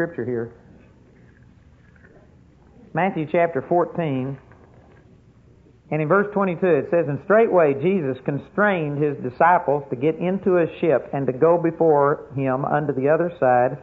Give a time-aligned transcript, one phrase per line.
[0.00, 0.50] scripture here.
[2.94, 4.38] Matthew chapter 14.
[5.90, 10.56] And in verse 22 it says, And straightway Jesus constrained his disciples to get into
[10.56, 13.76] a ship and to go before him unto the other side,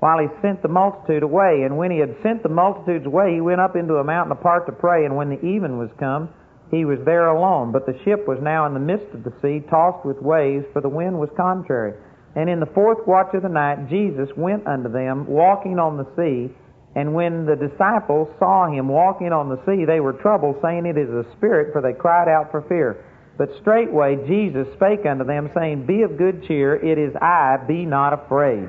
[0.00, 1.64] while he sent the multitude away.
[1.68, 4.64] And when he had sent the multitudes away, he went up into a mountain apart
[4.66, 5.04] to pray.
[5.04, 6.30] And when the even was come,
[6.70, 7.72] he was there alone.
[7.72, 10.80] But the ship was now in the midst of the sea, tossed with waves, for
[10.80, 11.92] the wind was contrary.
[12.34, 16.08] And in the fourth watch of the night, Jesus went unto them, walking on the
[16.16, 16.54] sea.
[16.94, 20.96] And when the disciples saw him walking on the sea, they were troubled, saying, It
[20.96, 23.04] is a spirit, for they cried out for fear.
[23.36, 27.84] But straightway Jesus spake unto them, saying, Be of good cheer, it is I, be
[27.84, 28.68] not afraid.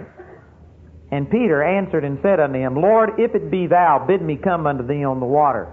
[1.11, 4.65] And Peter answered and said unto him, Lord, if it be thou, bid me come
[4.65, 5.69] unto thee on the water.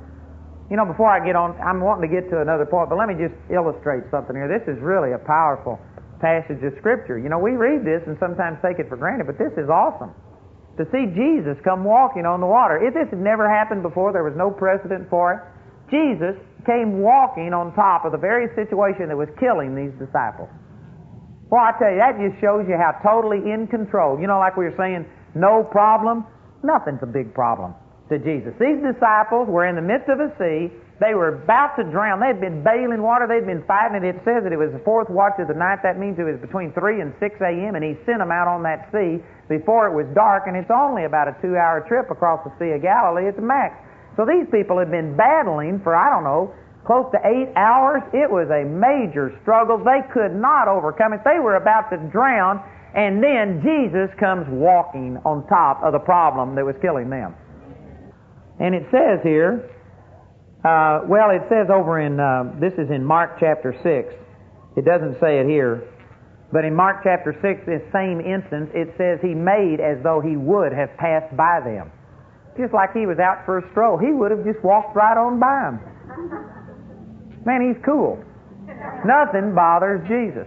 [0.71, 3.09] You know, before I get on, I'm wanting to get to another point, but let
[3.09, 4.47] me just illustrate something here.
[4.47, 5.81] This is really a powerful
[6.21, 7.19] passage of Scripture.
[7.19, 10.15] You know, we read this and sometimes take it for granted, but this is awesome
[10.81, 12.81] to see Jesus come walking on the water.
[12.81, 15.41] If this had never happened before, there was no precedent for it.
[15.93, 20.49] Jesus came walking on top of the very situation that was killing these disciples.
[21.51, 24.17] Well, I tell you, that just shows you how totally in control.
[24.17, 26.25] You know, like we were saying, no problem.
[26.63, 27.75] Nothing's a big problem
[28.09, 28.55] to Jesus.
[28.57, 30.71] These disciples were in the midst of a sea.
[31.01, 32.21] They were about to drown.
[32.21, 33.25] They'd been bailing water.
[33.25, 34.05] They'd been fighting it.
[34.05, 35.81] It says that it was the fourth watch of the night.
[35.81, 38.61] That means it was between 3 and 6 a.m., and he sent them out on
[38.69, 42.45] that sea before it was dark, and it's only about a two hour trip across
[42.45, 43.81] the Sea of Galilee at the max.
[44.21, 46.53] So these people had been battling for, I don't know,
[46.85, 48.05] close to eight hours.
[48.13, 49.81] It was a major struggle.
[49.81, 51.25] They could not overcome it.
[51.25, 52.61] They were about to drown,
[52.93, 57.33] and then Jesus comes walking on top of the problem that was killing them.
[58.61, 59.65] And it says here,
[60.65, 64.13] uh, well, it says over in, uh, this is in Mark chapter 6.
[64.77, 65.89] It doesn't say it here.
[66.53, 70.37] But in Mark chapter 6, this same instance, it says he made as though he
[70.37, 71.91] would have passed by them.
[72.59, 73.97] Just like he was out for a stroll.
[73.97, 75.81] He would have just walked right on by them.
[77.47, 78.21] Man, he's cool.
[79.07, 80.47] Nothing bothers Jesus.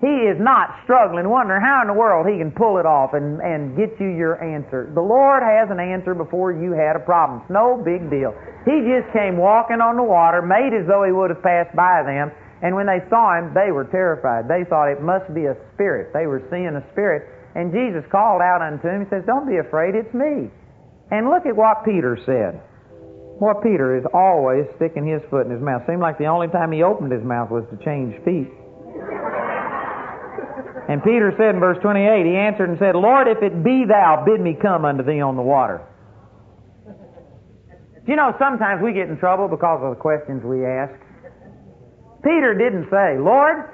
[0.00, 3.40] He is not struggling, wondering how in the world he can pull it off and,
[3.40, 4.92] and get you your answer.
[4.92, 7.40] The Lord has an answer before you had a problem.
[7.40, 8.36] It's no big deal.
[8.68, 12.04] He just came walking on the water, made as though he would have passed by
[12.04, 12.28] them,
[12.60, 14.48] and when they saw him, they were terrified.
[14.48, 16.12] They thought it must be a spirit.
[16.12, 17.28] They were seeing a spirit.
[17.56, 19.04] And Jesus called out unto him.
[19.04, 20.52] He says, Don't be afraid, it's me.
[21.10, 22.60] And look at what Peter said.
[23.40, 25.84] Well, Peter is always sticking his foot in his mouth.
[25.86, 28.48] Seemed like the only time he opened his mouth was to change feet.
[30.88, 34.22] And Peter said in verse 28, he answered and said, Lord, if it be thou,
[34.24, 35.82] bid me come unto thee on the water.
[38.06, 40.94] You know sometimes we get in trouble because of the questions we ask?
[42.22, 43.66] Peter didn't say, Lord,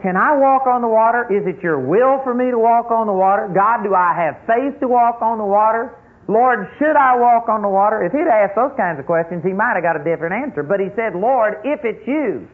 [0.00, 1.28] can I walk on the water?
[1.28, 3.52] Is it your will for me to walk on the water?
[3.52, 5.92] God, do I have faith to walk on the water?
[6.28, 8.02] Lord, should I walk on the water?
[8.02, 10.64] If he'd asked those kinds of questions, he might have got a different answer.
[10.64, 12.48] But he said, Lord, if it's you,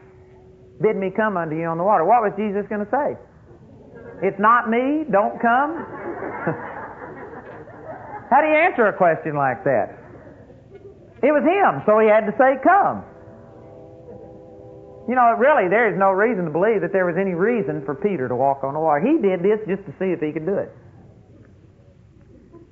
[0.79, 2.05] bid me come unto you on the water.
[2.05, 3.15] What was Jesus going to say?
[4.23, 5.83] It's not me, don't come?
[8.31, 9.99] How do you answer a question like that?
[11.19, 13.03] It was him, so he had to say, come.
[15.11, 17.95] You know, really, there is no reason to believe that there was any reason for
[17.95, 19.03] Peter to walk on the water.
[19.03, 20.71] He did this just to see if he could do it.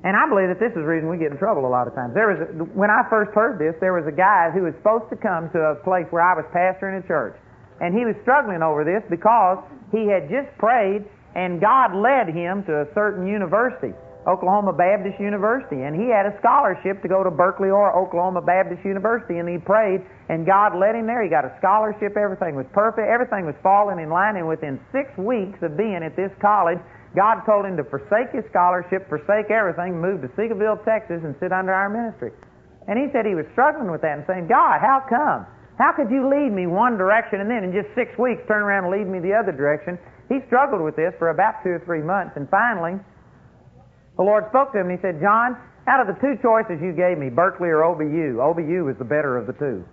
[0.01, 1.93] And I believe that this is the reason we get in trouble a lot of
[1.93, 2.15] times.
[2.15, 5.13] There was a, when I first heard this, there was a guy who was supposed
[5.13, 7.37] to come to a place where I was pastoring a church,
[7.83, 9.61] and he was struggling over this because
[9.93, 11.05] he had just prayed,
[11.35, 13.93] and God led him to a certain university.
[14.29, 18.85] Oklahoma Baptist University, and he had a scholarship to go to Berkeley or Oklahoma Baptist
[18.85, 21.25] University, and he prayed, and God led him there.
[21.25, 22.13] He got a scholarship.
[22.13, 23.09] Everything was perfect.
[23.09, 26.77] Everything was falling in line, and within six weeks of being at this college,
[27.17, 31.49] God told him to forsake his scholarship, forsake everything, move to Seagoville, Texas, and sit
[31.49, 32.29] under our ministry.
[32.85, 35.49] And he said he was struggling with that and saying, God, how come?
[35.81, 38.85] How could you lead me one direction and then in just six weeks turn around
[38.85, 39.97] and lead me the other direction?
[40.31, 42.95] He struggled with this for about two or three months, and finally,
[44.15, 45.59] the Lord spoke to him and he said, John,
[45.91, 49.35] out of the two choices you gave me, Berkeley or OBU, OBU is the better
[49.35, 49.83] of the two.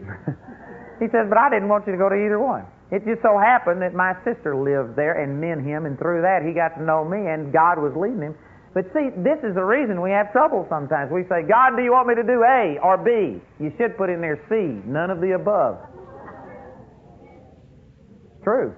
[1.04, 2.64] he says, but I didn't want you to go to either one.
[2.88, 6.40] It just so happened that my sister lived there and knew him, and through that
[6.40, 8.34] he got to know me, and God was leading him.
[8.72, 11.12] But see, this is the reason we have trouble sometimes.
[11.12, 13.42] We say, God, do you want me to do A or B?
[13.60, 15.76] You should put in there C, none of the above.
[18.40, 18.72] True.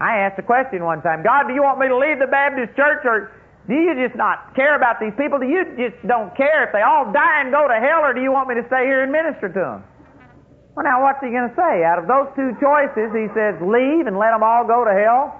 [0.00, 2.74] I asked a question one time God, do you want me to leave the Baptist
[2.74, 3.30] church or
[3.68, 5.38] do you just not care about these people?
[5.38, 8.18] Do you just don't care if they all die and go to hell, or do
[8.18, 9.80] you want me to stay here and minister to them?
[10.74, 11.86] Well, now, what's he going to say?
[11.86, 15.38] Out of those two choices, he says, leave and let them all go to hell.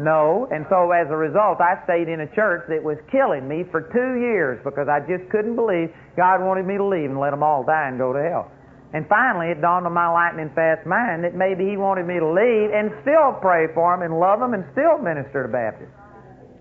[0.00, 3.64] No, and so as a result, I stayed in a church that was killing me
[3.70, 7.30] for two years because I just couldn't believe God wanted me to leave and let
[7.30, 8.50] them all die and go to hell.
[8.94, 12.30] And finally, it dawned on my lightning fast mind that maybe He wanted me to
[12.30, 15.98] leave and still pray for them and love them and still minister to Baptists.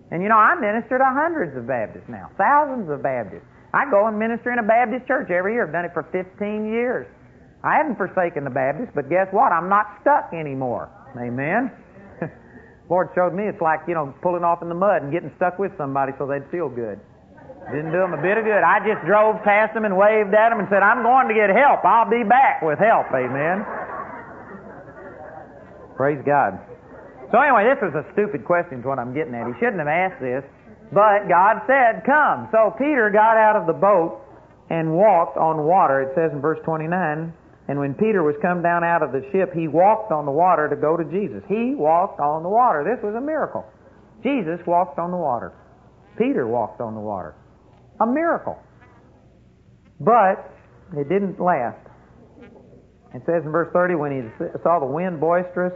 [0.10, 3.46] And you know, I minister to hundreds of Baptists now, thousands of Baptists.
[3.74, 5.66] I go and minister in a Baptist church every year.
[5.66, 7.06] I've done it for 15 years.
[7.62, 9.54] I haven't forsaken the Baptists, but guess what?
[9.54, 10.90] I'm not stuck anymore.
[11.18, 11.70] Amen.
[12.90, 15.58] Lord showed me it's like, you know, pulling off in the mud and getting stuck
[15.58, 17.00] with somebody so they'd feel good.
[17.72, 18.60] Didn't do them a bit of good.
[18.60, 21.48] I just drove past them and waved at them and said, I'm going to get
[21.50, 21.86] help.
[21.86, 23.08] I'll be back with help.
[23.16, 23.64] Amen.
[25.96, 26.60] Praise God.
[27.32, 29.48] So anyway, this was a stupid question is what I'm getting at.
[29.48, 30.44] He shouldn't have asked this,
[30.92, 32.50] but God said, come.
[32.52, 34.22] So Peter got out of the boat
[34.70, 36.02] and walked on water.
[36.04, 37.34] It says in verse 29,
[37.68, 40.68] and when Peter was come down out of the ship, he walked on the water
[40.68, 41.42] to go to Jesus.
[41.48, 42.84] He walked on the water.
[42.84, 43.66] This was a miracle.
[44.22, 45.54] Jesus walked on the water.
[46.18, 47.36] Peter walked on the water.
[48.02, 48.58] A miracle.
[50.00, 50.52] But
[50.98, 51.80] it didn't last.
[53.14, 54.22] It says in verse 30, when he
[54.64, 55.74] saw the wind boisterous,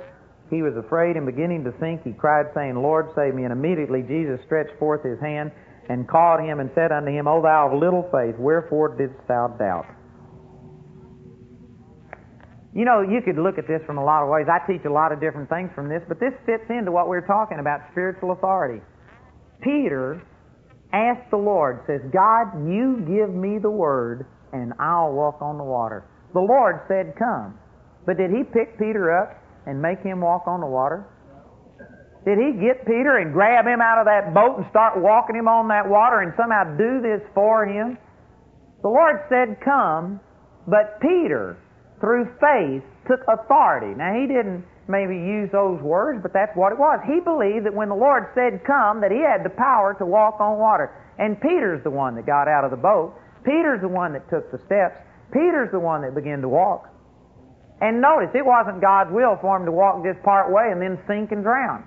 [0.50, 3.44] he was afraid and beginning to sink, he cried, saying, Lord, save me.
[3.44, 5.52] And immediately Jesus stretched forth his hand
[5.90, 9.48] and called him and said unto him, O thou of little faith, wherefore didst thou
[9.60, 9.86] doubt?
[12.74, 14.46] You know, you could look at this from a lot of ways.
[14.46, 17.26] I teach a lot of different things from this, but this fits into what we're
[17.26, 18.82] talking about spiritual authority.
[19.62, 20.22] Peter
[20.98, 25.64] asked the Lord, says, God, you give me the word, and I'll walk on the
[25.64, 26.06] water.
[26.34, 27.58] The Lord said, Come.
[28.06, 29.36] But did he pick Peter up
[29.66, 31.06] and make him walk on the water?
[32.26, 35.48] Did he get Peter and grab him out of that boat and start walking him
[35.48, 37.98] on that water and somehow do this for him?
[38.82, 40.20] The Lord said, Come,
[40.68, 41.58] but Peter
[42.00, 43.94] through faith, took authority.
[43.98, 47.00] Now, he didn't maybe use those words, but that's what it was.
[47.06, 50.40] He believed that when the Lord said, Come, that he had the power to walk
[50.40, 50.92] on water.
[51.20, 53.14] And Peter's the one that got out of the boat.
[53.44, 55.00] Peter's the one that took the steps.
[55.32, 56.90] Peter's the one that began to walk.
[57.82, 60.98] And notice, it wasn't God's will for him to walk just part way and then
[61.06, 61.86] sink and drown.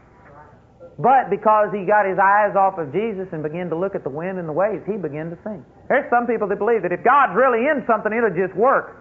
[1.01, 4.13] But because he got his eyes off of Jesus and began to look at the
[4.13, 5.65] wind and the waves, he began to sink.
[5.89, 9.01] There's some people that believe that if God's really in something, it'll just work.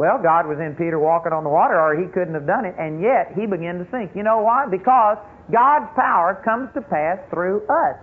[0.00, 2.72] Well, God was in Peter walking on the water, or he couldn't have done it,
[2.80, 4.16] and yet he began to sink.
[4.16, 4.64] You know why?
[4.64, 5.20] Because
[5.52, 8.00] God's power comes to pass through us.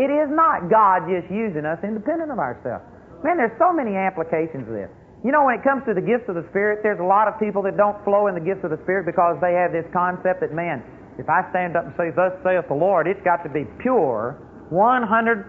[0.00, 2.84] It is not God just using us independent of ourselves.
[3.24, 4.92] Man, there's so many applications of this.
[5.24, 7.40] You know, when it comes to the gifts of the Spirit, there's a lot of
[7.40, 10.44] people that don't flow in the gifts of the Spirit because they have this concept
[10.44, 10.84] that, man,
[11.16, 14.36] if I stand up and say, Thus saith the Lord, it's got to be pure,
[14.68, 15.48] 100%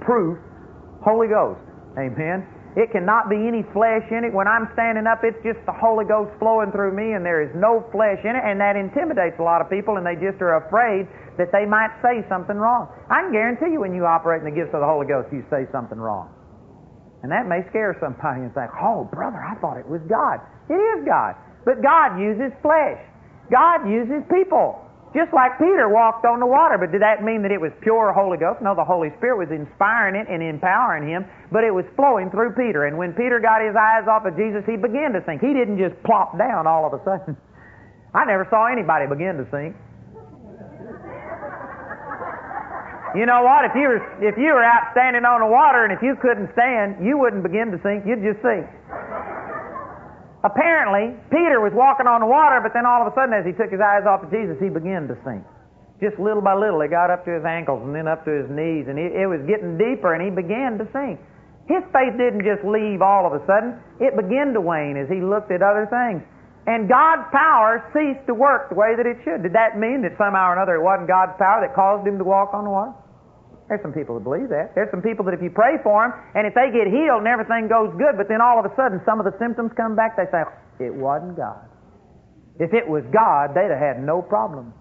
[0.00, 0.38] proof
[1.02, 1.60] Holy Ghost.
[1.98, 2.46] Amen.
[2.74, 4.34] It cannot be any flesh in it.
[4.34, 7.54] When I'm standing up, it's just the Holy Ghost flowing through me, and there is
[7.54, 10.58] no flesh in it, and that intimidates a lot of people, and they just are
[10.66, 11.06] afraid
[11.38, 12.90] that they might say something wrong.
[13.06, 15.46] I can guarantee you, when you operate in the gifts of the Holy Ghost, you
[15.54, 16.34] say something wrong.
[17.22, 20.42] And that may scare somebody and think, oh, brother, I thought it was God.
[20.68, 21.38] It is God.
[21.64, 23.00] But God uses flesh.
[23.48, 24.83] God uses people.
[25.14, 28.10] Just like Peter walked on the water, but did that mean that it was pure
[28.10, 28.58] Holy Ghost?
[28.58, 31.22] No, the Holy Spirit was inspiring it and empowering him,
[31.54, 32.90] but it was flowing through Peter.
[32.90, 35.38] And when Peter got his eyes off of Jesus, he began to sink.
[35.38, 37.38] He didn't just plop down all of a sudden.
[38.18, 39.78] I never saw anybody begin to sink.
[43.14, 43.62] You know what?
[43.70, 46.50] If you were if you were out standing on the water and if you couldn't
[46.58, 48.02] stand, you wouldn't begin to sink.
[48.02, 48.66] You'd just sink.
[50.44, 53.56] Apparently, Peter was walking on the water, but then all of a sudden, as he
[53.56, 55.40] took his eyes off of Jesus, he began to sink.
[56.04, 58.52] Just little by little, he got up to his ankles and then up to his
[58.52, 61.16] knees, and it, it was getting deeper, and he began to sink.
[61.64, 65.24] His faith didn't just leave all of a sudden, it began to wane as he
[65.24, 66.20] looked at other things.
[66.68, 69.44] And God's power ceased to work the way that it should.
[69.44, 72.24] Did that mean that somehow or another it wasn't God's power that caused him to
[72.24, 72.92] walk on the water?
[73.68, 74.76] There's some people that believe that.
[74.76, 77.30] There's some people that if you pray for them, and if they get healed and
[77.30, 80.20] everything goes good, but then all of a sudden some of the symptoms come back,
[80.20, 80.44] they say,
[80.84, 81.64] it wasn't God.
[82.60, 84.76] If it was God, they'd have had no problem.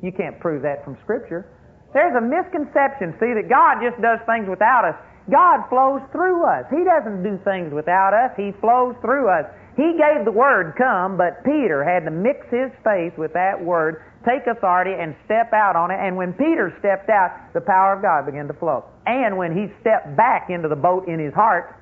[0.00, 1.50] You can't prove that from Scripture.
[1.92, 4.96] There's a misconception, see, that God just does things without us.
[5.30, 6.66] God flows through us.
[6.72, 8.32] He doesn't do things without us.
[8.34, 9.46] He flows through us.
[9.76, 14.04] He gave the word come, but Peter had to mix his faith with that word
[14.24, 15.98] take authority and step out on it.
[15.98, 18.84] And when Peter stepped out, the power of God began to flow.
[19.06, 21.74] And when he stepped back into the boat in his heart,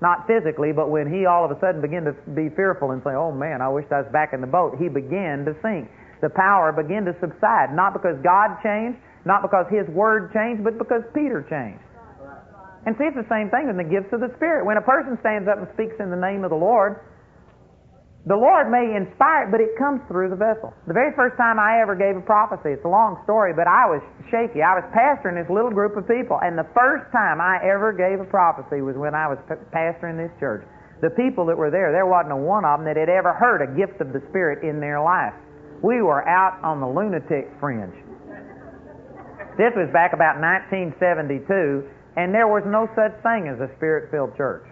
[0.00, 3.12] not physically, but when he all of a sudden began to be fearful and say,
[3.12, 5.88] Oh man, I wish I was back in the boat, he began to sink.
[6.20, 10.78] The power began to subside, not because God changed, not because his word changed, but
[10.78, 11.80] because Peter changed.
[12.84, 14.64] And see, it's the same thing in the gifts of the Spirit.
[14.68, 17.00] When a person stands up and speaks in the name of the Lord,
[18.24, 20.72] The Lord may inspire it, but it comes through the vessel.
[20.88, 23.84] The very first time I ever gave a prophecy, it's a long story, but I
[23.84, 24.00] was
[24.32, 24.64] shaky.
[24.64, 28.24] I was pastoring this little group of people, and the first time I ever gave
[28.24, 29.36] a prophecy was when I was
[29.76, 30.64] pastoring this church.
[31.04, 33.60] The people that were there, there wasn't a one of them that had ever heard
[33.60, 35.36] a gift of the Spirit in their life.
[35.84, 37.92] We were out on the lunatic fringe.
[39.60, 41.44] This was back about 1972,
[42.16, 44.64] and there was no such thing as a spirit filled church.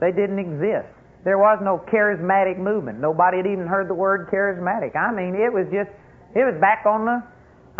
[0.00, 0.88] They didn't exist.
[1.24, 3.00] There was no charismatic movement.
[3.00, 4.92] Nobody had even heard the word charismatic.
[4.94, 5.88] I mean, it was just,
[6.36, 7.24] it was back on the,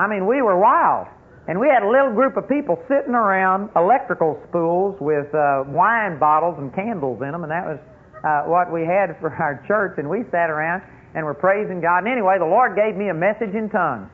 [0.00, 1.06] I mean, we were wild.
[1.46, 6.18] And we had a little group of people sitting around electrical spools with uh, wine
[6.18, 7.80] bottles and candles in them, and that was
[8.24, 10.00] uh, what we had for our church.
[10.00, 10.80] And we sat around
[11.12, 11.98] and were praising God.
[12.04, 14.08] And anyway, the Lord gave me a message in tongues.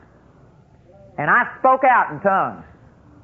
[1.17, 2.67] And I spoke out in tongues.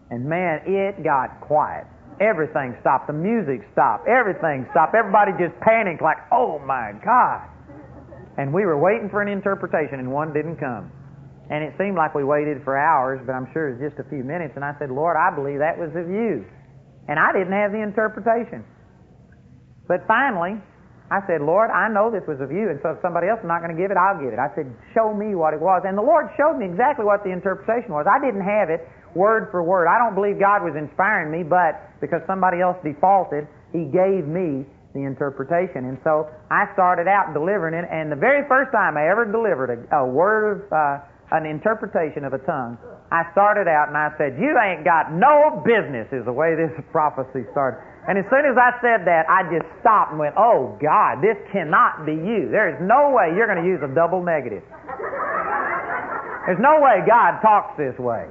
[0.10, 1.86] And man, it got quiet.
[2.20, 3.08] Everything stopped.
[3.08, 4.08] The music stopped.
[4.08, 4.96] Everything stopped.
[4.96, 7.46] Everybody just panicked like, oh my God.
[8.38, 10.92] And we were waiting for an interpretation and one didn't come.
[11.50, 14.08] And it seemed like we waited for hours, but I'm sure it was just a
[14.10, 14.54] few minutes.
[14.58, 16.44] And I said, Lord, I believe that was of you.
[17.08, 18.68] And I didn't have the interpretation.
[19.88, 20.60] But finally,
[21.08, 23.48] I said, Lord, I know this was of you, and so if somebody else is
[23.48, 24.40] not going to give it, I'll get it.
[24.44, 25.88] I said, show me what it was.
[25.88, 28.04] And the Lord showed me exactly what the interpretation was.
[28.04, 28.84] I didn't have it,
[29.18, 29.90] word for word.
[29.90, 34.70] I don't believe God was inspiring me, but because somebody else defaulted, He gave me
[34.94, 35.90] the interpretation.
[35.90, 39.74] And so I started out delivering it, and the very first time I ever delivered
[39.74, 42.78] a, a word of, uh, an interpretation of a tongue,
[43.12, 46.72] I started out and I said, You ain't got no business, is the way this
[46.96, 47.84] prophecy started.
[48.08, 51.36] And as soon as I said that, I just stopped and went, Oh God, this
[51.52, 52.48] cannot be you.
[52.48, 54.64] There is no way you're going to use a double negative.
[56.48, 58.24] There's no way God talks this way.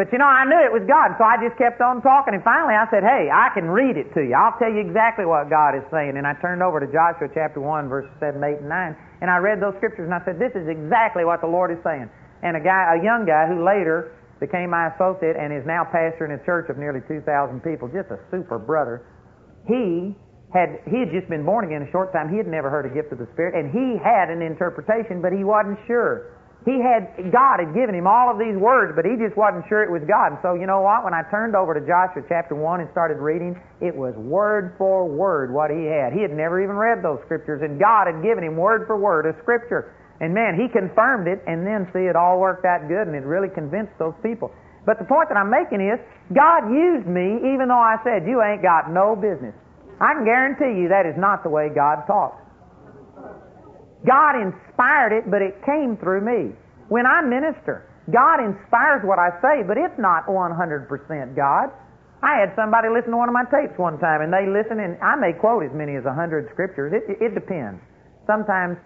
[0.00, 2.32] But you know, I knew it was God, so I just kept on talking.
[2.32, 4.32] And finally I said, Hey, I can read it to you.
[4.32, 6.16] I'll tell you exactly what God is saying.
[6.16, 8.96] And I turned over to Joshua chapter 1, verses 7, 8, and 9.
[9.20, 11.76] And I read those scriptures and I said, This is exactly what the Lord is
[11.84, 12.08] saying.
[12.40, 16.24] And a guy, a young guy who later became my associate and is now pastor
[16.24, 17.20] in a church of nearly 2,000
[17.60, 19.04] people, just a super brother,
[19.68, 20.16] he
[20.56, 22.32] had he had just been born again a short time.
[22.32, 25.36] He had never heard a gift of the Spirit, and he had an interpretation, but
[25.36, 26.39] he wasn't sure.
[26.68, 29.80] He had, God had given him all of these words, but he just wasn't sure
[29.80, 30.36] it was God.
[30.36, 31.08] And so, you know what?
[31.08, 35.08] When I turned over to Joshua chapter 1 and started reading, it was word for
[35.08, 36.12] word what he had.
[36.12, 39.24] He had never even read those scriptures, and God had given him word for word
[39.24, 39.96] a scripture.
[40.20, 43.24] And man, he confirmed it, and then see, it all worked out good, and it
[43.24, 44.52] really convinced those people.
[44.84, 45.96] But the point that I'm making is,
[46.32, 49.56] God used me even though I said, You ain't got no business.
[50.00, 52.39] I can guarantee you that is not the way God talks.
[54.06, 56.56] God inspired it, but it came through me.
[56.88, 60.56] When I minister, God inspires what I say, but it's not 100%
[61.36, 61.68] God.
[62.20, 65.00] I had somebody listen to one of my tapes one time, and they listen, and
[65.00, 66.92] I may quote as many as 100 scriptures.
[66.92, 67.80] It, it depends.
[68.28, 68.76] Sometimes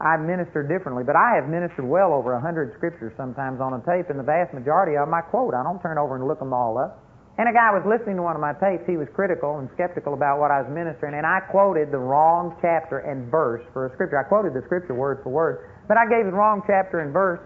[0.00, 4.08] I minister differently, but I have ministered well over 100 scriptures sometimes on a tape,
[4.08, 5.52] and the vast majority of them I quote.
[5.52, 7.07] I don't turn over and look them all up.
[7.38, 8.82] And a guy was listening to one of my tapes.
[8.82, 12.58] He was critical and skeptical about what I was ministering, and I quoted the wrong
[12.58, 14.18] chapter and verse for a scripture.
[14.18, 17.38] I quoted the scripture word for word, but I gave the wrong chapter and verse.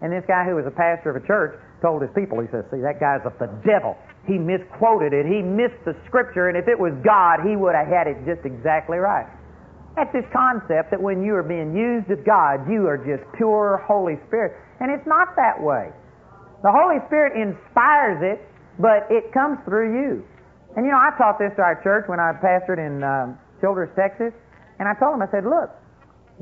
[0.00, 2.64] And this guy who was a pastor of a church told his people, he says,
[2.72, 4.00] See, that guy's of the devil.
[4.24, 5.28] He misquoted it.
[5.28, 8.48] He missed the scripture, and if it was God, he would have had it just
[8.48, 9.28] exactly right.
[9.92, 13.84] That's this concept that when you are being used of God, you are just pure
[13.84, 14.56] Holy Spirit.
[14.80, 15.92] And it's not that way.
[16.64, 18.40] The Holy Spirit inspires it
[18.78, 20.24] but it comes through you.
[20.76, 23.94] And you know, I taught this to our church when I pastored in um, Childress,
[23.94, 24.34] Texas,
[24.78, 25.70] and I told them, I said, look,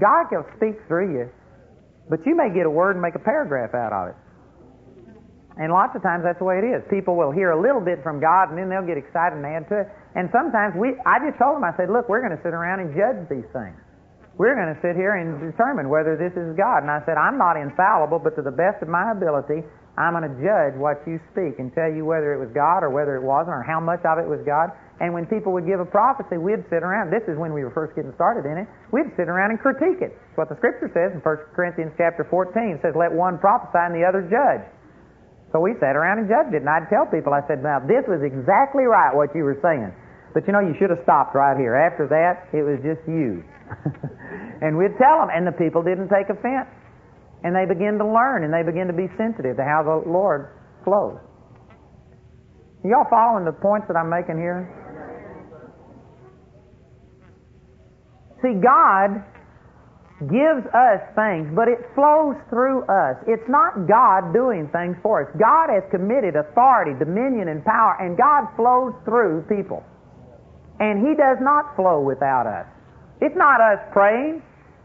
[0.01, 1.29] God will speak through you,
[2.09, 4.17] but you may get a word and make a paragraph out of it.
[5.61, 6.81] And lots of times that's the way it is.
[6.89, 9.69] People will hear a little bit from God and then they'll get excited and add
[9.69, 9.87] to it.
[10.17, 12.81] And sometimes we, I just told them, I said, look, we're going to sit around
[12.81, 13.77] and judge these things.
[14.41, 16.81] We're going to sit here and determine whether this is God.
[16.81, 19.61] And I said, I'm not infallible, but to the best of my ability,
[19.93, 22.89] I'm going to judge what you speak and tell you whether it was God or
[22.89, 24.73] whether it wasn't or how much of it was God.
[25.05, 27.13] And when people would give a prophecy, we'd sit around.
[27.13, 28.67] This is when we were first getting started in it.
[28.89, 30.17] We'd sit around and critique it.
[30.17, 32.79] It's what the Scripture says in 1 Corinthians chapter 14.
[32.79, 34.65] It says, let one prophesy and the other judge.
[35.53, 36.65] So we sat around and judged it.
[36.65, 39.93] And I'd tell people, I said, now this was exactly right what you were saying.
[40.33, 41.77] But you know, you should have stopped right here.
[41.77, 43.45] After that, it was just you.
[44.65, 46.73] and we'd tell them, and the people didn't take offense
[47.45, 50.55] and they begin to learn and they begin to be sensitive to how the Lord
[50.85, 51.19] flows.
[52.85, 54.67] Y'all following the points that I'm making here?
[58.43, 59.23] See, God
[60.27, 63.19] gives us things, but it flows through us.
[63.27, 65.29] It's not God doing things for us.
[65.39, 69.83] God has committed authority, dominion, and power, and God flows through people.
[70.79, 72.67] And He does not flow without us.
[73.23, 74.43] It's not us praying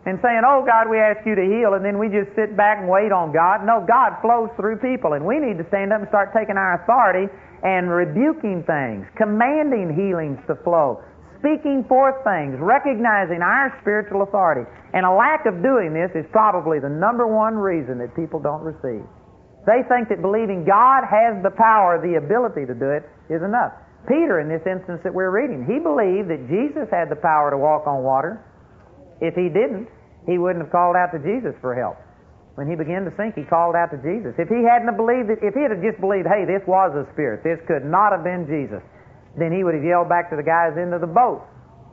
[0.08, 2.80] and saying, Oh God, we ask you to heal, and then we just sit back
[2.80, 3.68] and wait on God.
[3.68, 6.80] No, God flows through people, and we need to stand up and start taking our
[6.80, 7.28] authority
[7.68, 11.04] and rebuking things, commanding healings to flow,
[11.44, 14.64] speaking forth things, recognizing our spiritual authority.
[14.96, 18.64] And a lack of doing this is probably the number one reason that people don't
[18.64, 19.04] receive.
[19.68, 23.76] They think that believing God has the power, the ability to do it, is enough.
[24.08, 27.60] Peter, in this instance that we're reading, he believed that Jesus had the power to
[27.60, 28.40] walk on water.
[29.20, 29.92] If he didn't,
[30.28, 31.98] he wouldn't have called out to Jesus for help.
[32.60, 34.36] When he began to sink, he called out to Jesus.
[34.36, 37.62] If he hadn't believed if he had just believed, hey, this was a spirit, this
[37.70, 38.84] could not have been Jesus,
[39.38, 41.46] then he would have yelled back to the guys into the boat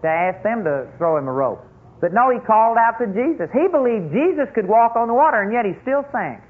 [0.02, 1.62] to ask them to throw him a rope.
[2.00, 3.48] But no, he called out to Jesus.
[3.52, 6.40] He believed Jesus could walk on the water, and yet he still sank.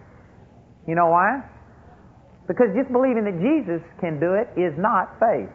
[0.86, 1.42] You know why?
[2.46, 5.50] Because just believing that Jesus can do it is not faith.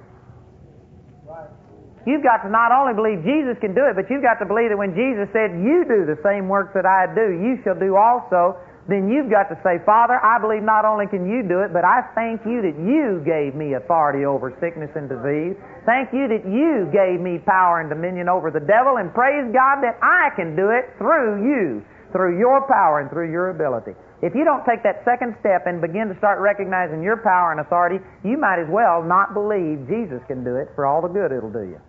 [2.08, 4.72] You've got to not only believe Jesus can do it, but you've got to believe
[4.72, 8.00] that when Jesus said, You do the same works that I do, you shall do
[8.00, 8.56] also,
[8.90, 11.86] then you've got to say, Father, I believe not only can you do it, but
[11.86, 15.54] I thank you that you gave me authority over sickness and disease.
[15.86, 19.86] Thank you that you gave me power and dominion over the devil, and praise God
[19.86, 23.94] that I can do it through you, through your power and through your ability.
[24.26, 27.62] If you don't take that second step and begin to start recognizing your power and
[27.62, 31.32] authority, you might as well not believe Jesus can do it for all the good
[31.32, 31.80] it'll do you.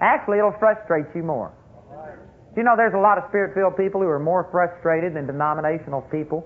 [0.00, 1.52] Actually, it'll frustrate you more.
[2.56, 6.02] You know there's a lot of spirit filled people who are more frustrated than denominational
[6.10, 6.42] people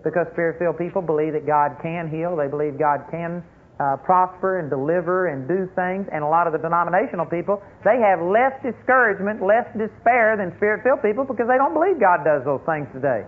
[0.00, 3.44] because spirit filled people believe that God can heal, they believe God can
[3.80, 7.96] uh, prosper and deliver and do things, and a lot of the denominational people, they
[7.96, 12.44] have less discouragement, less despair than spirit filled people because they don't believe God does
[12.44, 13.24] those things today.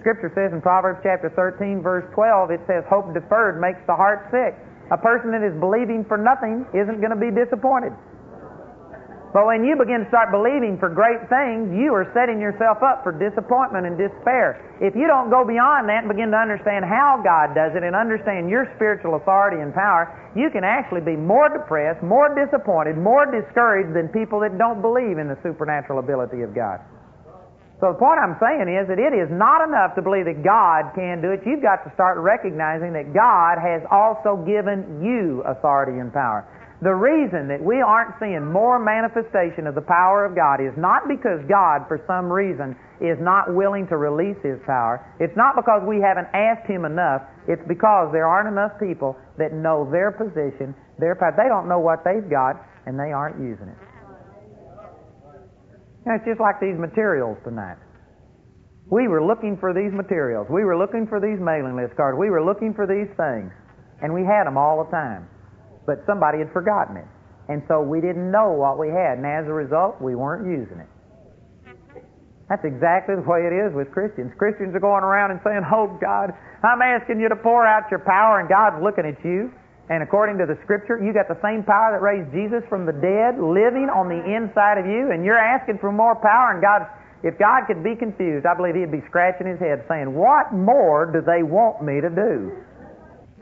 [0.00, 4.26] Scripture says in Proverbs chapter 13, verse 12, it says, Hope deferred makes the heart
[4.32, 4.56] sick.
[4.90, 7.92] A person that is believing for nothing isn't going to be disappointed.
[9.32, 13.00] But when you begin to start believing for great things, you are setting yourself up
[13.00, 14.60] for disappointment and despair.
[14.76, 17.96] If you don't go beyond that and begin to understand how God does it and
[17.96, 23.24] understand your spiritual authority and power, you can actually be more depressed, more disappointed, more
[23.24, 26.84] discouraged than people that don't believe in the supernatural ability of God.
[27.80, 30.94] So the point I'm saying is that it is not enough to believe that God
[30.94, 31.42] can do it.
[31.42, 36.46] You've got to start recognizing that God has also given you authority and power.
[36.82, 41.06] The reason that we aren't seeing more manifestation of the power of God is not
[41.06, 44.98] because God, for some reason, is not willing to release His power.
[45.22, 47.22] It's not because we haven't asked Him enough.
[47.46, 51.30] It's because there aren't enough people that know their position, their power.
[51.38, 52.58] They don't know what they've got,
[52.90, 53.78] and they aren't using it.
[56.02, 57.78] Know, it's just like these materials tonight.
[58.90, 60.50] We were looking for these materials.
[60.50, 62.18] We were looking for these mailing list cards.
[62.18, 63.54] We were looking for these things.
[64.02, 65.30] And we had them all the time.
[65.86, 67.08] But somebody had forgotten it.
[67.48, 69.18] And so we didn't know what we had.
[69.18, 70.90] And as a result, we weren't using it.
[72.48, 74.28] That's exactly the way it is with Christians.
[74.36, 78.04] Christians are going around and saying, Oh, God, I'm asking you to pour out your
[78.04, 79.48] power, and God's looking at you.
[79.88, 82.92] And according to the scripture, you got the same power that raised Jesus from the
[82.92, 86.86] dead living on the inside of you, and you're asking for more power, and God,
[87.24, 91.08] if God could be confused, I believe He'd be scratching His head saying, What more
[91.08, 92.52] do they want me to do?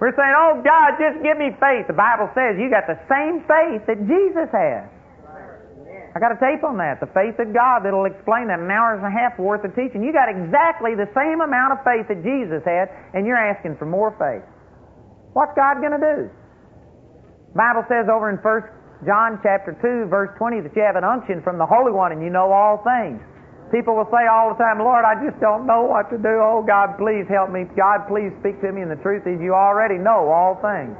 [0.00, 1.84] We're saying, Oh God, just give me faith.
[1.84, 4.88] The Bible says you got the same faith that Jesus has.
[6.10, 6.98] I got a tape on that.
[6.98, 8.58] The faith of God that'll explain that.
[8.58, 10.02] An hour and a half worth of teaching.
[10.02, 13.86] You got exactly the same amount of faith that Jesus had, and you're asking for
[13.86, 14.42] more faith.
[15.38, 16.18] What's God going to do?
[17.54, 21.06] The Bible says over in 1 John chapter 2, verse 20, that you have an
[21.06, 23.22] unction from the Holy One and you know all things.
[23.70, 26.42] People will say all the time, Lord, I just don't know what to do.
[26.42, 27.70] Oh, God, please help me.
[27.78, 28.82] God, please speak to me.
[28.82, 30.98] And the truth is, you already know all things.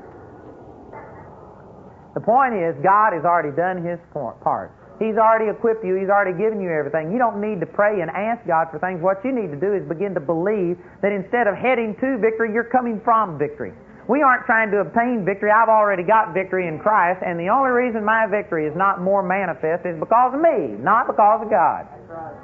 [2.15, 4.71] The point is, God has already done His part.
[5.03, 5.97] He's already equipped you.
[5.97, 7.11] He's already given you everything.
[7.11, 9.01] You don't need to pray and ask God for things.
[9.03, 12.53] What you need to do is begin to believe that instead of heading to victory,
[12.53, 13.73] you're coming from victory.
[14.07, 15.51] We aren't trying to obtain victory.
[15.51, 19.23] I've already got victory in Christ, and the only reason my victory is not more
[19.23, 21.87] manifest is because of me, not because of God.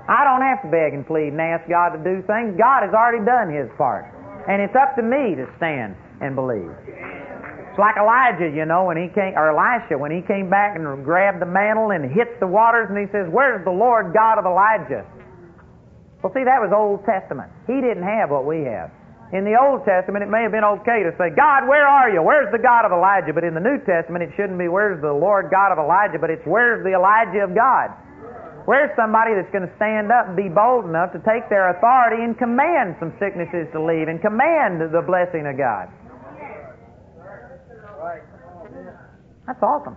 [0.06, 2.54] I don't have to beg and plead and ask God to do things.
[2.54, 4.06] God has already done His part.
[4.46, 6.70] And it's up to me to stand and believe.
[7.76, 10.86] It's like Elijah, you know, when he came, or Elisha, when he came back and
[11.04, 14.48] grabbed the mantle and hit the waters and he says, Where's the Lord God of
[14.48, 15.04] Elijah?
[16.22, 17.52] Well, see, that was Old Testament.
[17.68, 18.88] He didn't have what we have.
[19.34, 22.22] In the Old Testament, it may have been okay to say, God, where are you?
[22.22, 23.34] Where's the God of Elijah?
[23.34, 26.16] But in the New Testament, it shouldn't be, where's the Lord God of Elijah?
[26.16, 27.90] But it's, where's the Elijah of God?
[28.66, 32.26] Where's somebody that's going to stand up and be bold enough to take their authority
[32.26, 35.86] and command some sicknesses to leave and command the blessing of God?
[39.46, 39.94] That's awesome.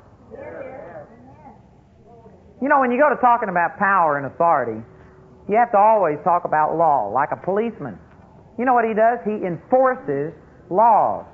[2.61, 4.85] You know, when you go to talking about power and authority,
[5.49, 7.97] you have to always talk about law, like a policeman.
[8.59, 9.17] You know what he does?
[9.25, 10.37] He enforces
[10.69, 11.25] laws.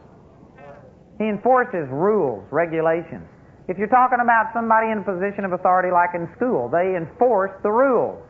[1.19, 3.27] He enforces rules, regulations.
[3.65, 7.49] If you're talking about somebody in a position of authority, like in school, they enforce
[7.65, 8.21] the rules.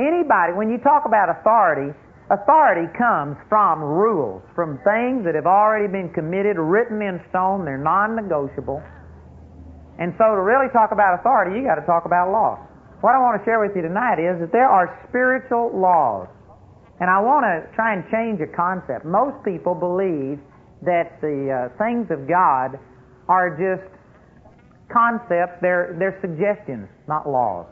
[0.00, 1.92] Anybody, when you talk about authority,
[2.32, 7.76] authority comes from rules, from things that have already been committed, written in stone, they're
[7.76, 8.80] non negotiable.
[10.00, 12.56] And so to really talk about authority, you got to talk about law.
[13.04, 16.32] What I want to share with you tonight is that there are spiritual laws.
[16.98, 19.04] And I want to try and change a concept.
[19.04, 20.40] Most people believe
[20.82, 22.78] that the uh, things of God
[23.28, 23.97] are just
[24.92, 27.66] concepts, they're, they're suggestions, not laws.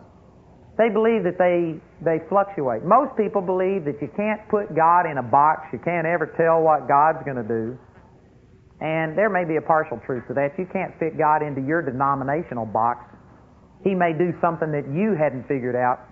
[0.77, 2.85] They believe that they, they fluctuate.
[2.85, 6.61] Most people believe that you can't put God in a box, you can't ever tell
[6.61, 7.81] what God's going to do.
[8.81, 10.53] And there may be a partial truth to that.
[10.61, 13.09] You can't fit God into your denominational box.
[13.81, 16.05] He may do something that you hadn't figured out.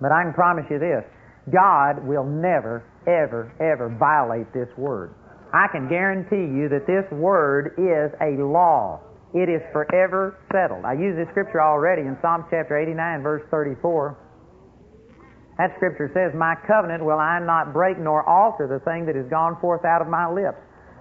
[0.00, 1.02] But I can promise you this
[1.50, 5.14] God will never, ever, ever violate this word.
[5.52, 9.02] I can guarantee you that this word is a law.
[9.32, 10.84] It is forever settled.
[10.84, 14.18] I used this scripture already in Psalm chapter 89, verse 34.
[15.58, 19.28] That scripture says, My covenant will I not break nor alter the thing that has
[19.30, 20.58] gone forth out of my lips.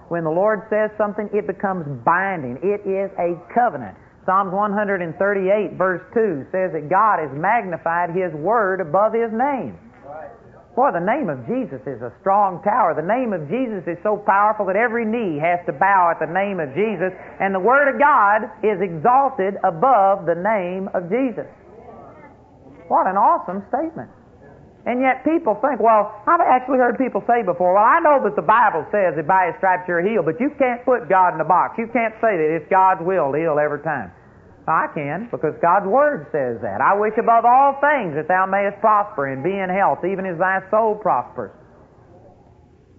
[0.09, 2.59] When the Lord says something, it becomes binding.
[2.61, 3.97] It is a covenant.
[4.25, 9.79] Psalms 138, verse 2 says that God has magnified His word above His name.
[10.79, 12.95] Boy, the name of Jesus is a strong tower.
[12.95, 16.31] The name of Jesus is so powerful that every knee has to bow at the
[16.31, 17.11] name of Jesus,
[17.43, 21.51] and the Word of God is exalted above the name of Jesus.
[22.87, 24.07] What an awesome statement.
[24.87, 28.39] And yet people think, well, I've actually heard people say before, well, I know that
[28.39, 31.43] the Bible says that by His stripes you're healed, but you can't put God in
[31.43, 31.75] a box.
[31.75, 34.15] You can't say that it's God's will to heal every time.
[34.69, 36.79] I can, because God's Word says that.
[36.79, 40.37] I wish above all things that thou mayest prosper and be in health, even as
[40.37, 41.51] thy soul prospers.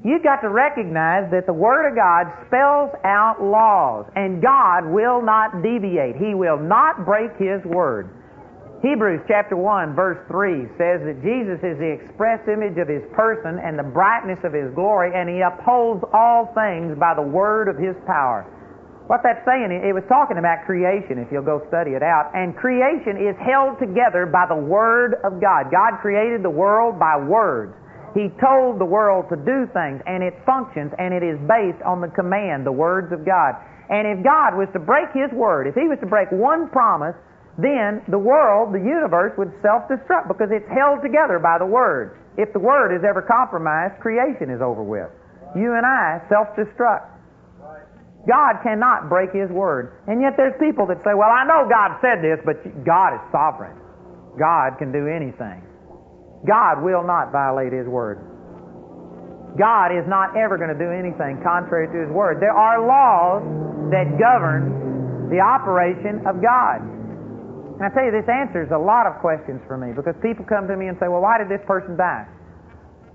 [0.02, 5.20] You've got to recognize that the Word of God spells out laws, and God will
[5.20, 6.16] not deviate.
[6.16, 8.08] He will not break His Word.
[8.80, 13.60] Hebrews chapter 1, verse 3 says that Jesus is the express image of His person
[13.60, 17.76] and the brightness of His glory, and He upholds all things by the word of
[17.76, 18.48] His power.
[19.10, 22.30] What that's saying, it was talking about creation, if you'll go study it out.
[22.30, 25.66] And creation is held together by the Word of God.
[25.74, 27.74] God created the world by words.
[28.14, 31.98] He told the world to do things, and it functions, and it is based on
[31.98, 33.58] the command, the words of God.
[33.90, 37.18] And if God was to break His Word, if He was to break one promise,
[37.58, 42.14] then the world, the universe, would self-destruct because it's held together by the Word.
[42.38, 45.10] If the Word is ever compromised, creation is over with.
[45.58, 47.18] You and I self-destruct.
[48.28, 50.04] God cannot break His word.
[50.06, 53.22] And yet there's people that say, well, I know God said this, but God is
[53.32, 53.76] sovereign.
[54.36, 55.64] God can do anything.
[56.44, 58.20] God will not violate His word.
[59.58, 62.38] God is not ever going to do anything contrary to His word.
[62.38, 63.42] There are laws
[63.90, 66.84] that govern the operation of God.
[67.80, 70.68] And I tell you, this answers a lot of questions for me because people come
[70.68, 72.28] to me and say, well, why did this person die?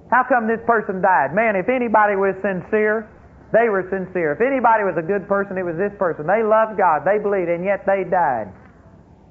[0.10, 1.34] How come this person died?
[1.34, 3.10] Man, if anybody was sincere,
[3.56, 4.36] they were sincere.
[4.36, 6.28] If anybody was a good person, it was this person.
[6.28, 8.52] They loved God, they believed, and yet they died.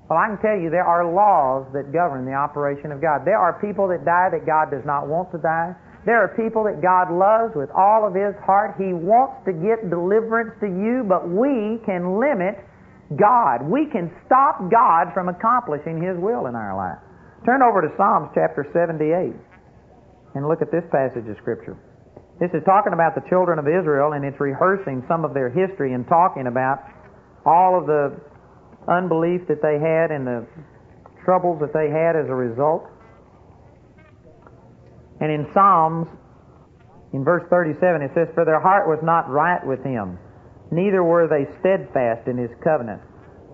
[0.09, 3.29] Well, I can tell you there are laws that govern the operation of God.
[3.29, 5.77] There are people that die that God does not want to die.
[6.05, 8.77] There are people that God loves with all of His heart.
[8.77, 12.61] He wants to get deliverance to you, but we can limit
[13.17, 13.65] God.
[13.65, 17.01] We can stop God from accomplishing His will in our life.
[17.49, 19.33] Turn over to Psalms chapter 78
[20.37, 21.77] and look at this passage of Scripture.
[22.41, 25.93] This is talking about the children of Israel, and it's rehearsing some of their history
[25.93, 26.83] and talking about
[27.47, 28.19] all of the
[28.89, 30.47] unbelief that they had and the
[31.25, 32.91] troubles that they had as a result.
[35.21, 36.09] And in Psalms,
[37.13, 40.19] in verse 37, it says, For their heart was not right with him,
[40.73, 43.01] neither were they steadfast in his covenant.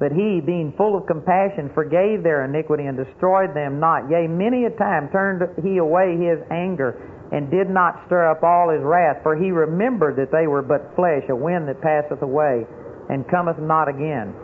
[0.00, 4.08] But he, being full of compassion, forgave their iniquity and destroyed them not.
[4.08, 8.70] Yea, many a time turned he away his anger and did not stir up all
[8.70, 12.66] his wrath, for he remembered that they were but flesh, a wind that passeth away,
[13.08, 14.34] and cometh not again.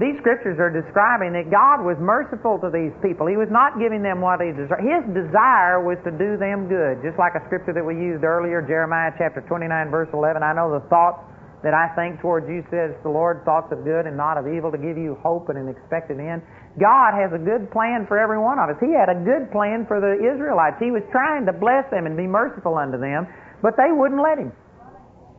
[0.00, 3.28] These scriptures are describing that God was merciful to these people.
[3.28, 4.82] He was not giving them what he desired.
[4.82, 8.64] His desire was to do them good, just like a scripture that we used earlier,
[8.64, 10.40] Jeremiah chapter 29, verse 11.
[10.40, 11.20] I know the thoughts
[11.62, 14.74] that I think towards you, says the Lord, thoughts of good and not of evil,
[14.74, 16.42] to give you hope and an expected end.
[16.78, 18.78] God has a good plan for every one of us.
[18.82, 20.82] He had a good plan for the Israelites.
[20.82, 23.30] He was trying to bless them and be merciful unto them,
[23.62, 24.50] but they wouldn't let him.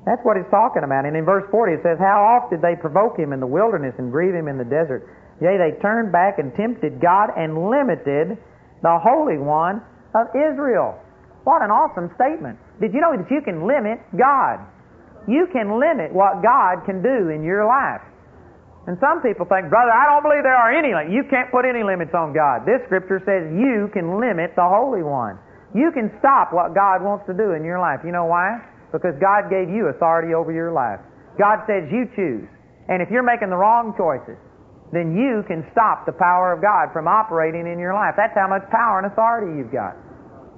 [0.07, 1.07] That's what he's talking about.
[1.07, 3.95] And in verse 40 it says, How oft did they provoke him in the wilderness
[3.99, 5.07] and grieve him in the desert?
[5.39, 8.35] Yea, they turned back and tempted God and limited
[8.83, 9.79] the Holy One
[10.15, 10.99] of Israel.
[11.43, 12.59] What an awesome statement.
[12.79, 14.63] Did you know that you can limit God?
[15.27, 18.03] You can limit what God can do in your life.
[18.83, 21.15] And some people think, brother, I don't believe there are any limits.
[21.15, 22.67] You can't put any limits on God.
[22.67, 25.39] This scripture says you can limit the Holy One.
[25.71, 28.03] You can stop what God wants to do in your life.
[28.03, 28.59] You know why?
[28.91, 30.99] Because God gave you authority over your life.
[31.39, 32.45] God says you choose.
[32.91, 34.37] And if you're making the wrong choices,
[34.91, 38.13] then you can stop the power of God from operating in your life.
[38.19, 39.97] That's how much power and authority you've got.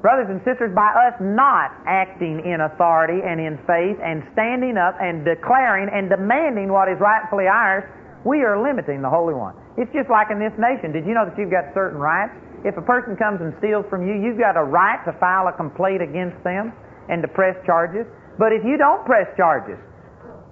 [0.06, 4.94] Brothers and sisters, by us not acting in authority and in faith and standing up
[5.02, 7.82] and declaring and demanding what is rightfully ours,
[8.22, 9.58] we are limiting the Holy One.
[9.82, 10.94] It's just like in this nation.
[10.94, 12.38] Did you know that you've got certain rights?
[12.62, 15.56] If a person comes and steals from you, you've got a right to file a
[15.58, 16.70] complaint against them
[17.10, 18.06] and to press charges.
[18.38, 19.82] But if you don't press charges,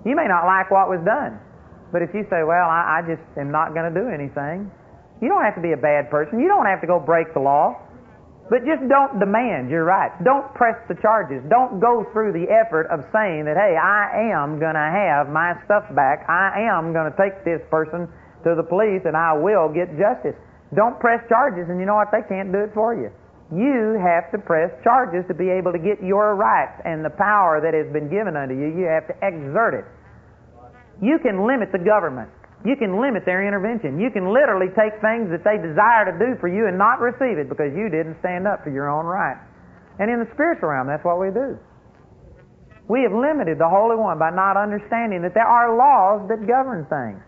[0.01, 1.37] you may not like what was done.
[1.93, 4.73] But if you say, well, I, I just am not going to do anything,
[5.21, 6.41] you don't have to be a bad person.
[6.41, 7.77] You don't have to go break the law.
[8.51, 10.19] But just don't demand your rights.
[10.23, 11.39] Don't press the charges.
[11.47, 15.56] Don't go through the effort of saying that, hey, I am going to have my
[15.63, 16.27] stuff back.
[16.27, 18.12] I am going to take this person
[18.43, 20.36] to the police and I will get justice.
[20.75, 22.10] Don't press charges, and you know what?
[22.12, 23.13] They can't do it for you.
[23.53, 27.62] You have to press charges to be able to get your rights and the power
[27.62, 28.73] that has been given unto you.
[28.73, 29.86] You have to exert it.
[31.01, 32.29] You can limit the government.
[32.63, 33.99] You can limit their intervention.
[33.99, 37.36] You can literally take things that they desire to do for you and not receive
[37.36, 39.36] it because you didn't stand up for your own right.
[39.99, 41.60] And in the spiritual realm, that's what we do.
[42.88, 46.88] We have limited the Holy One by not understanding that there are laws that govern
[46.88, 47.19] things.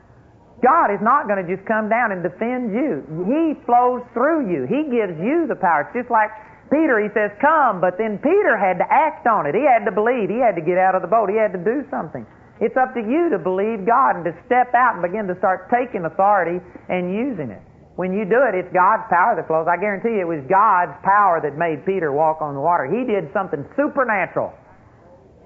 [0.63, 3.03] God is not going to just come down and defend you.
[3.27, 4.63] He flows through you.
[4.71, 5.83] He gives you the power.
[5.83, 6.31] It's just like
[6.71, 9.53] Peter, he says, come, but then Peter had to act on it.
[9.53, 10.31] He had to believe.
[10.31, 11.29] He had to get out of the boat.
[11.29, 12.25] He had to do something.
[12.63, 15.67] It's up to you to believe God and to step out and begin to start
[15.67, 17.59] taking authority and using it.
[17.95, 19.67] When you do it, it's God's power that flows.
[19.67, 22.87] I guarantee you it was God's power that made Peter walk on the water.
[22.87, 24.51] He did something supernatural.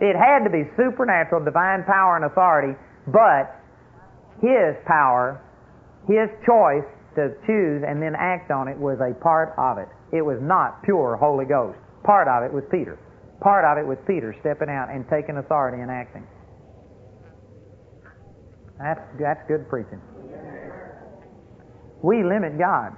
[0.01, 2.73] It had to be supernatural, divine power and authority,
[3.09, 3.53] but
[4.41, 5.41] his power,
[6.09, 6.85] his choice
[7.17, 9.89] to choose and then act on it was a part of it.
[10.15, 11.77] It was not pure Holy Ghost.
[12.01, 12.97] Part of it was Peter.
[13.41, 16.25] Part of it was Peter stepping out and taking authority and acting.
[18.79, 19.99] That's, that's good preaching.
[22.01, 22.95] We limit God.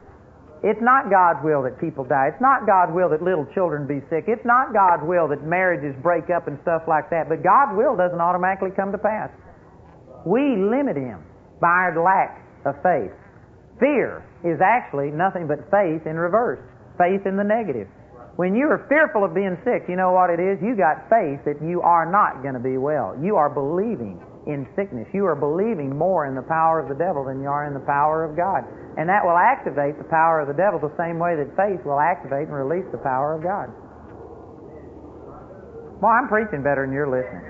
[0.62, 2.30] It's not God's will that people die.
[2.30, 4.30] It's not God's will that little children be sick.
[4.30, 7.26] It's not God's will that marriages break up and stuff like that.
[7.26, 9.34] But God's will doesn't automatically come to pass.
[10.22, 11.26] We limit Him
[11.58, 13.10] by our lack of faith.
[13.82, 16.62] Fear is actually nothing but faith in reverse,
[17.02, 17.90] faith in the negative.
[18.38, 20.62] When you are fearful of being sick, you know what it is?
[20.62, 23.18] You got faith that you are not going to be well.
[23.18, 25.06] You are believing in sickness.
[25.14, 27.86] You are believing more in the power of the devil than you are in the
[27.86, 28.66] power of God.
[28.98, 32.02] And that will activate the power of the devil the same way that faith will
[32.02, 33.70] activate and release the power of God.
[36.02, 37.46] Well, I'm preaching better than you're listening.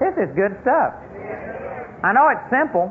[0.00, 0.96] This is good stuff.
[2.00, 2.88] I know it's simple,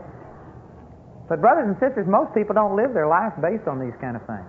[1.26, 4.24] but brothers and sisters, most people don't live their life based on these kind of
[4.30, 4.48] things.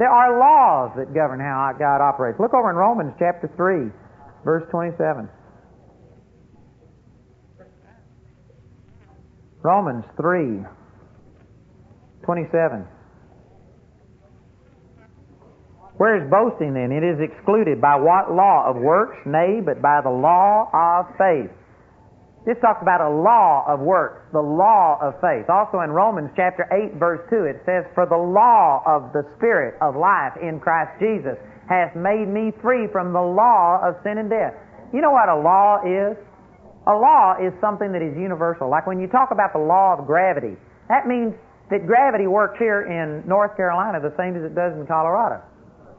[0.00, 2.38] There are laws that govern how God operates.
[2.40, 3.90] Look over in Romans chapter 3,
[4.42, 5.28] verse 27.
[9.62, 10.64] Romans 3
[12.24, 12.86] 27.
[15.98, 16.94] Where is boasting then?
[16.94, 17.80] It is excluded.
[17.80, 18.70] By what law?
[18.70, 19.18] Of works?
[19.26, 21.50] Nay, but by the law of faith.
[22.46, 25.50] This talks about a law of works, the law of faith.
[25.50, 29.74] Also in Romans chapter 8, verse 2, it says, For the law of the Spirit
[29.82, 31.36] of life in Christ Jesus
[31.68, 34.54] has made me free from the law of sin and death.
[34.94, 36.16] You know what a law is?
[36.88, 38.72] A law is something that is universal.
[38.72, 40.56] Like when you talk about the law of gravity,
[40.88, 41.36] that means
[41.68, 45.44] that gravity works here in North Carolina the same as it does in Colorado.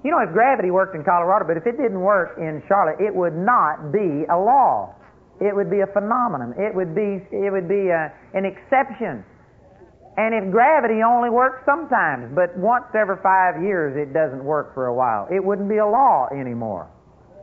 [0.04, 3.14] You know, if gravity worked in Colorado, but if it didn't work in Charlotte, it
[3.14, 4.96] would not be a law.
[5.38, 6.58] It would be a phenomenon.
[6.58, 9.22] It would be, it would be a, an exception.
[10.18, 14.88] And if gravity only works sometimes, but once every five years it doesn't work for
[14.88, 16.90] a while, it wouldn't be a law anymore.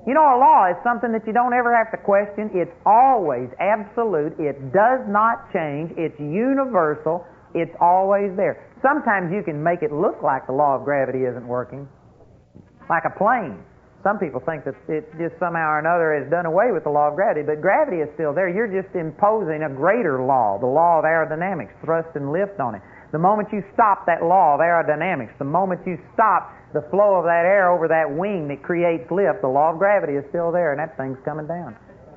[0.06, 2.46] You know, a law is something that you don't ever have to question.
[2.54, 4.38] It's always absolute.
[4.38, 5.90] It does not change.
[5.98, 7.26] It's universal.
[7.58, 8.62] It's always there.
[8.86, 11.88] Sometimes you can make it look like the law of gravity isn't working,
[12.86, 13.58] like a plane.
[14.06, 17.10] Some people think that it just somehow or another has done away with the law
[17.10, 18.46] of gravity, but gravity is still there.
[18.46, 22.82] You're just imposing a greater law, the law of aerodynamics, thrust and lift on it.
[23.12, 27.24] The moment you stop that law of aerodynamics, the moment you stop the flow of
[27.24, 30.72] that air over that wing that creates lift, the law of gravity is still there,
[30.72, 31.76] and that thing's coming down.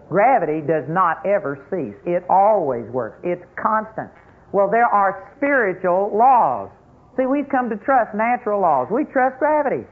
[0.10, 1.96] Gravity does not ever cease.
[2.06, 3.22] It always works.
[3.24, 4.10] It's constant.
[4.52, 6.74] Well, there are spiritual laws.
[7.16, 8.90] See, we've come to trust natural laws.
[8.90, 9.86] We trust gravity.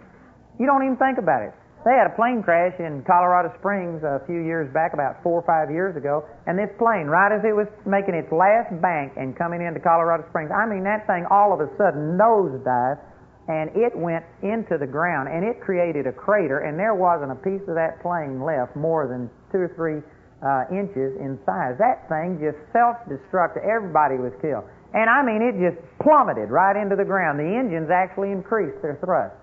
[0.60, 1.54] You don't even think about it.
[1.86, 5.46] They had a plane crash in Colorado Springs a few years back, about four or
[5.46, 9.38] five years ago, and this plane, right as it was making its last bank and
[9.38, 13.00] coming into Colorado Springs, I mean, that thing all of a sudden nosedived,
[13.48, 17.40] and it went into the ground, and it created a crater, and there wasn't a
[17.40, 20.04] piece of that plane left more than two or three
[20.44, 21.80] uh, inches in size.
[21.80, 23.64] That thing just self-destructed.
[23.64, 24.68] Everybody was killed.
[24.94, 27.40] And I mean, it just plummeted right into the ground.
[27.40, 29.36] The engines actually increased their thrust.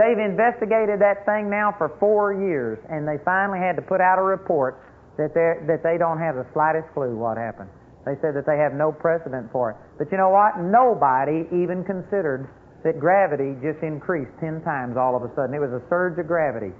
[0.00, 4.16] They've investigated that thing now for four years, and they finally had to put out
[4.16, 4.80] a report
[5.20, 7.68] that, that they don't have the slightest clue what happened.
[8.08, 9.76] They said that they have no precedent for it.
[10.00, 10.58] But you know what?
[10.58, 12.48] Nobody even considered
[12.82, 15.54] that gravity just increased 10 times all of a sudden.
[15.54, 16.74] It was a surge of gravity.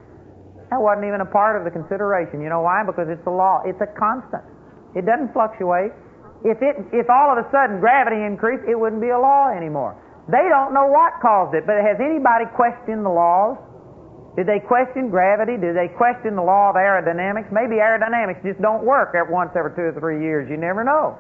[0.73, 2.43] That wasn't even a part of the consideration.
[2.43, 2.83] You know why?
[2.83, 3.63] Because it's a law.
[3.63, 4.43] It's a constant.
[4.97, 5.95] It doesn't fluctuate.
[6.43, 9.95] If, it, if all of a sudden gravity increased, it wouldn't be a law anymore.
[10.31, 13.59] They don't know what caused it, but has anybody questioned the laws?
[14.39, 15.61] Did they question gravity?
[15.61, 17.53] Did they question the law of aerodynamics?
[17.53, 20.49] Maybe aerodynamics just don't work every once every two or three years.
[20.49, 21.19] You never know.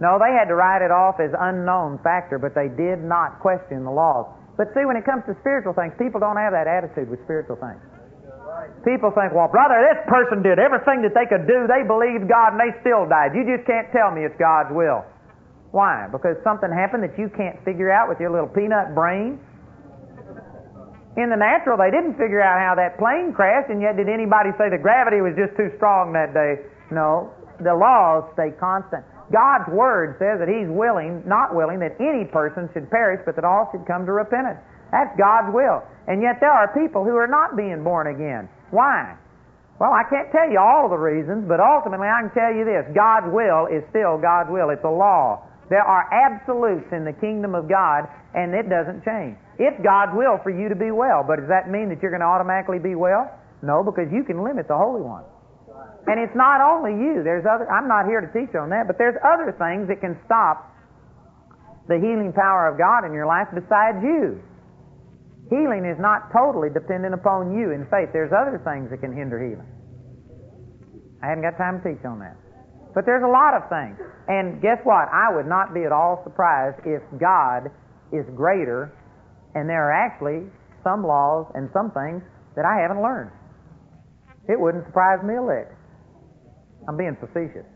[0.00, 3.84] No, they had to write it off as unknown factor, but they did not question
[3.84, 4.30] the laws.
[4.56, 7.60] But see, when it comes to spiritual things, people don't have that attitude with spiritual
[7.60, 7.80] things.
[8.84, 11.68] People think, well, brother, this person did everything that they could do.
[11.68, 13.36] They believed God and they still died.
[13.36, 15.04] You just can't tell me it's God's will.
[15.70, 16.08] Why?
[16.10, 19.38] Because something happened that you can't figure out with your little peanut brain?
[21.18, 24.50] In the natural, they didn't figure out how that plane crashed, and yet did anybody
[24.58, 26.62] say the gravity was just too strong that day?
[26.90, 27.30] No.
[27.62, 29.02] The laws stay constant.
[29.30, 33.46] God's Word says that He's willing, not willing, that any person should perish, but that
[33.46, 34.58] all should come to repentance.
[34.90, 35.82] That's God's will.
[36.10, 38.50] And yet there are people who are not being born again.
[38.74, 39.14] Why?
[39.78, 42.66] Well, I can't tell you all of the reasons, but ultimately I can tell you
[42.66, 44.70] this God's will is still God's will.
[44.70, 45.46] It's a law.
[45.70, 49.38] There are absolutes in the kingdom of God, and it doesn't change.
[49.54, 52.26] It's God's will for you to be well, but does that mean that you're going
[52.26, 53.30] to automatically be well?
[53.62, 55.22] No, because you can limit the Holy One.
[56.10, 57.22] And it's not only you.
[57.22, 57.70] There's other.
[57.70, 60.66] I'm not here to teach on that, but there's other things that can stop
[61.86, 64.42] the healing power of God in your life besides you.
[65.50, 68.10] Healing is not totally dependent upon you in faith.
[68.10, 69.70] There's other things that can hinder healing.
[71.22, 72.38] I haven't got time to teach on that.
[72.94, 73.98] But there's a lot of things.
[74.28, 75.08] And guess what?
[75.12, 77.70] I would not be at all surprised if God
[78.12, 78.92] is greater
[79.54, 80.46] and there are actually
[80.82, 82.22] some laws and some things
[82.56, 83.30] that I haven't learned.
[84.48, 85.68] It wouldn't surprise me a lick.
[86.88, 87.66] I'm being facetious.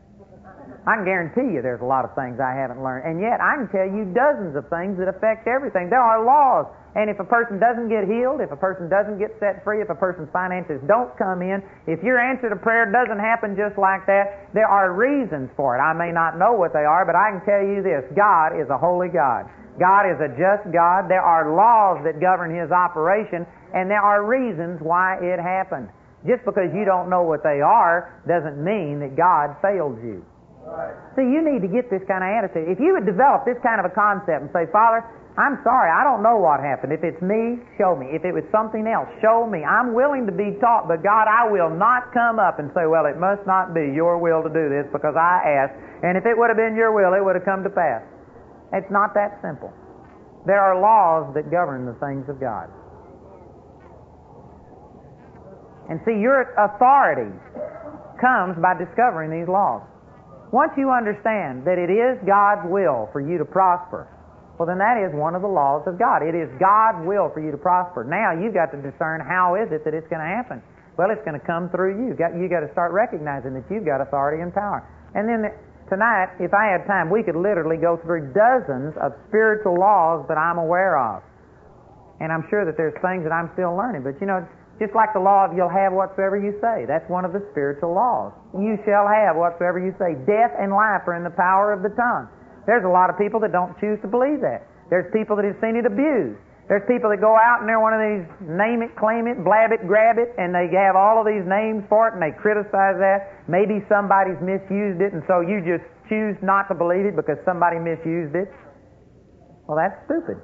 [0.86, 3.08] I can guarantee you there's a lot of things I haven't learned.
[3.08, 5.88] And yet I can tell you dozens of things that affect everything.
[5.88, 9.34] There are laws and if a person doesn't get healed, if a person doesn't get
[9.42, 11.58] set free, if a person's finances don't come in,
[11.90, 15.82] if your answer to prayer doesn't happen just like that, there are reasons for it.
[15.82, 18.70] I may not know what they are, but I can tell you this God is
[18.70, 19.50] a holy God.
[19.74, 21.10] God is a just God.
[21.10, 23.42] There are laws that govern His operation,
[23.74, 25.90] and there are reasons why it happened.
[26.22, 30.22] Just because you don't know what they are doesn't mean that God failed you.
[30.64, 30.96] Right.
[31.14, 32.72] See, you need to get this kind of attitude.
[32.72, 36.06] If you would develop this kind of a concept and say, Father, I'm sorry, I
[36.06, 36.94] don't know what happened.
[36.94, 38.14] If it's me, show me.
[38.14, 39.66] If it was something else, show me.
[39.66, 43.04] I'm willing to be taught, but God, I will not come up and say, well,
[43.10, 45.74] it must not be your will to do this because I asked.
[46.06, 48.06] And if it would have been your will, it would have come to pass.
[48.72, 49.74] It's not that simple.
[50.46, 52.70] There are laws that govern the things of God.
[55.90, 57.28] And see, your authority
[58.22, 59.82] comes by discovering these laws.
[60.54, 64.06] Once you understand that it is God's will for you to prosper,
[64.54, 66.22] well, then that is one of the laws of God.
[66.22, 68.06] It is God's will for you to prosper.
[68.06, 70.62] Now you've got to discern how is it that it's going to happen.
[70.94, 72.14] Well, it's going to come through you.
[72.14, 74.86] You've got to start recognizing that you've got authority and power.
[75.18, 75.50] And then
[75.90, 80.38] tonight, if I had time, we could literally go through dozens of spiritual laws that
[80.38, 81.26] I'm aware of.
[82.22, 84.06] And I'm sure that there's things that I'm still learning.
[84.06, 84.46] But you know,
[84.82, 86.82] just like the law of you'll have whatsoever you say.
[86.86, 88.34] That's one of the spiritual laws.
[88.54, 90.18] You shall have whatsoever you say.
[90.26, 92.26] Death and life are in the power of the tongue.
[92.66, 94.66] There's a lot of people that don't choose to believe that.
[94.90, 96.40] There's people that have seen it abused.
[96.66, 99.68] There's people that go out and they're one of these name it, claim it, blab
[99.68, 102.96] it, grab it, and they have all of these names for it and they criticize
[103.04, 103.44] that.
[103.44, 107.76] Maybe somebody's misused it and so you just choose not to believe it because somebody
[107.76, 108.48] misused it.
[109.68, 110.40] Well, that's stupid.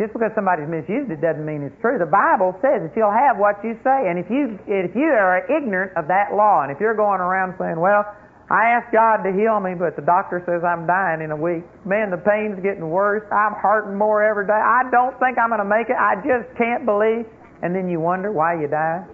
[0.00, 2.00] Just because somebody's misused it doesn't mean it's true.
[2.00, 4.08] The Bible says that you'll have what you say.
[4.08, 7.60] And if you if you are ignorant of that law, and if you're going around
[7.60, 8.08] saying, "Well,
[8.48, 11.62] I asked God to heal me, but the doctor says I'm dying in a week.
[11.86, 13.22] Man, the pain's getting worse.
[13.30, 14.58] I'm hurting more every day.
[14.58, 15.94] I don't think I'm going to make it.
[15.94, 17.30] I just can't believe.
[17.62, 19.06] And then you wonder why you die.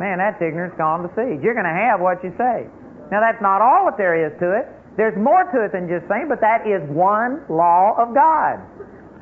[0.00, 1.38] Man, that's ignorance gone to seed.
[1.44, 2.66] You're going to have what you say.
[3.12, 4.66] Now, that's not all that there is to it.
[5.00, 8.60] There's more to it than just saying, but that is one law of God.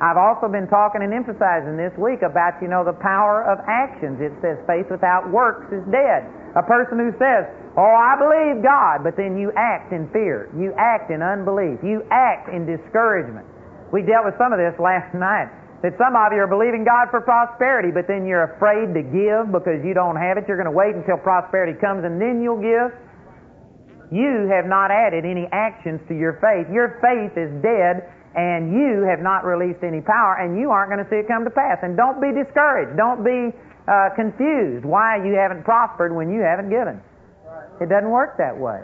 [0.03, 4.19] I've also been talking and emphasizing this week about, you know, the power of actions.
[4.19, 6.27] It says faith without works is dead.
[6.59, 7.47] A person who says,
[7.79, 10.51] Oh, I believe God, but then you act in fear.
[10.51, 11.79] You act in unbelief.
[11.79, 13.47] You act in discouragement.
[13.95, 15.47] We dealt with some of this last night.
[15.79, 19.55] That some of you are believing God for prosperity, but then you're afraid to give
[19.55, 20.43] because you don't have it.
[20.43, 22.91] You're going to wait until prosperity comes and then you'll give.
[24.09, 26.65] You have not added any actions to your faith.
[26.73, 31.01] Your faith is dead and you have not released any power and you aren't going
[31.01, 31.77] to see it come to pass.
[31.81, 32.97] And don't be discouraged.
[32.97, 33.53] Don't be
[33.85, 37.01] uh, confused why you haven't prospered when you haven't given.
[37.81, 38.81] It doesn't work that way.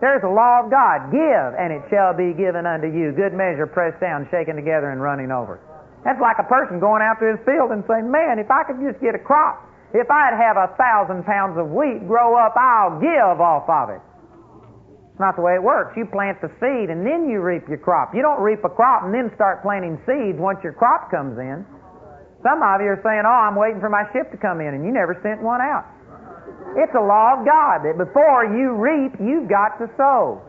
[0.00, 1.08] There's a law of God.
[1.08, 3.16] Give, and it shall be given unto you.
[3.16, 5.56] Good measure, pressed down, shaken together, and running over.
[6.04, 8.76] That's like a person going out to his field and saying, Man, if I could
[8.78, 9.64] just get a crop,
[9.96, 14.04] if I'd have a thousand pounds of wheat grow up, I'll give off of it.
[15.16, 15.96] It's not the way it works.
[15.96, 18.12] You plant the seed and then you reap your crop.
[18.12, 21.64] You don't reap a crop and then start planting seeds once your crop comes in.
[22.44, 24.84] Some of you are saying, Oh, I'm waiting for my ship to come in, and
[24.84, 25.88] you never sent one out.
[26.76, 30.44] It's a law of God that before you reap, you've got to sow.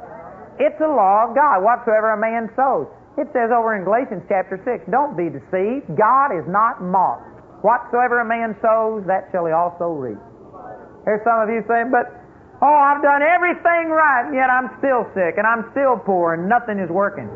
[0.60, 1.64] It's a law of God.
[1.64, 2.92] Whatsoever a man sows.
[3.16, 5.96] It says over in Galatians chapter 6, don't be deceived.
[5.96, 7.40] God is not mocked.
[7.64, 10.20] Whatsoever a man sows, that shall he also reap.
[11.08, 12.12] Here's some of you saying, but,
[12.62, 16.50] oh, I've done everything right, and yet I'm still sick, and I'm still poor, and
[16.50, 17.30] nothing is working.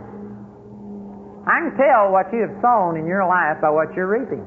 [1.45, 4.45] I can tell what you have sown in your life by what you're reaping.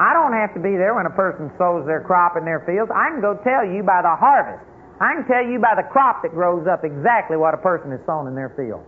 [0.00, 2.88] I don't have to be there when a person sows their crop in their fields.
[2.88, 4.64] I can go tell you by the harvest.
[4.96, 8.00] I can tell you by the crop that grows up exactly what a person has
[8.08, 8.80] sown in their field.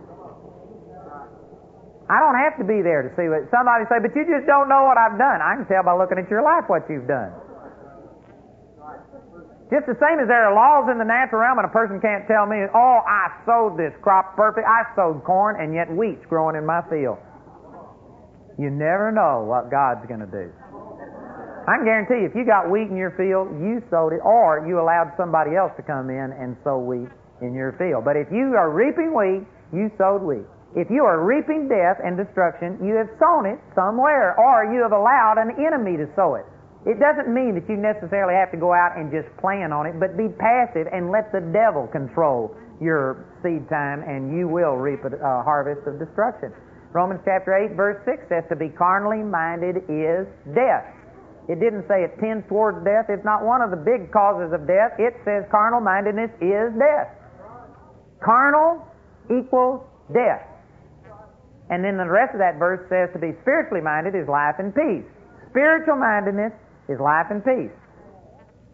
[2.09, 4.69] I don't have to be there to see what somebody say, but you just don't
[4.69, 5.37] know what I've done.
[5.41, 7.33] I can tell by looking at your life what you've done.
[9.71, 12.27] Just the same as there are laws in the natural realm, and a person can't
[12.27, 14.67] tell me, oh, I sowed this crop perfect.
[14.67, 17.17] I sowed corn, and yet wheat's growing in my field.
[18.59, 20.51] You never know what God's going to do.
[21.63, 24.67] I can guarantee you, if you got wheat in your field, you sowed it, or
[24.67, 27.09] you allowed somebody else to come in and sow wheat
[27.41, 28.03] in your field.
[28.03, 30.45] But if you are reaping wheat, you sowed wheat.
[30.75, 34.91] If you are reaping death and destruction, you have sown it somewhere, or you have
[34.91, 36.45] allowed an enemy to sow it.
[36.83, 39.95] It doesn't mean that you necessarily have to go out and just plan on it,
[39.99, 42.51] but be passive and let the devil control
[42.83, 46.51] your seed time, and you will reap a harvest of destruction.
[46.91, 50.83] Romans chapter 8, verse 6 says, To be carnally minded is death.
[51.47, 53.11] It didn't say it tends towards death.
[53.11, 54.95] It's not one of the big causes of death.
[54.95, 57.11] It says carnal mindedness is death.
[58.23, 58.79] Carnal
[59.27, 59.83] equals
[60.15, 60.47] death.
[61.67, 64.71] And then the rest of that verse says to be spiritually minded is life and
[64.71, 65.03] peace.
[65.51, 66.55] Spiritual mindedness
[66.89, 67.73] is life and peace.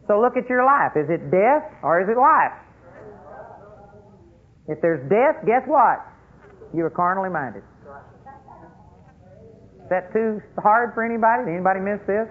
[0.07, 0.97] So look at your life.
[0.97, 2.57] Is it death or is it life?
[4.67, 6.01] If there's death, guess what?
[6.73, 7.63] You are carnally minded.
[9.81, 11.49] Is that too hard for anybody?
[11.49, 12.29] Did anybody miss this?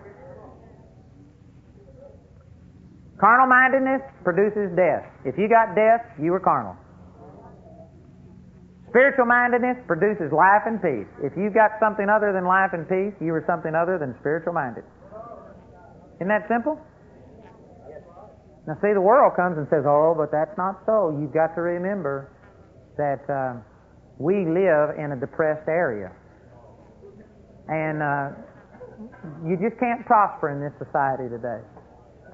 [3.19, 5.03] Carnal mindedness produces death.
[5.27, 6.79] If you got death, you were carnal.
[8.91, 11.11] Spiritual mindedness produces life and peace.
[11.21, 14.55] If you've got something other than life and peace, you were something other than spiritual
[14.55, 14.85] minded.
[16.19, 16.79] Isn't that simple?
[18.67, 21.15] Now, see, the world comes and says, oh, but that's not so.
[21.17, 22.29] You've got to remember
[22.99, 23.63] that uh,
[24.19, 26.13] we live in a depressed area.
[27.71, 28.37] And uh,
[29.47, 31.63] you just can't prosper in this society today.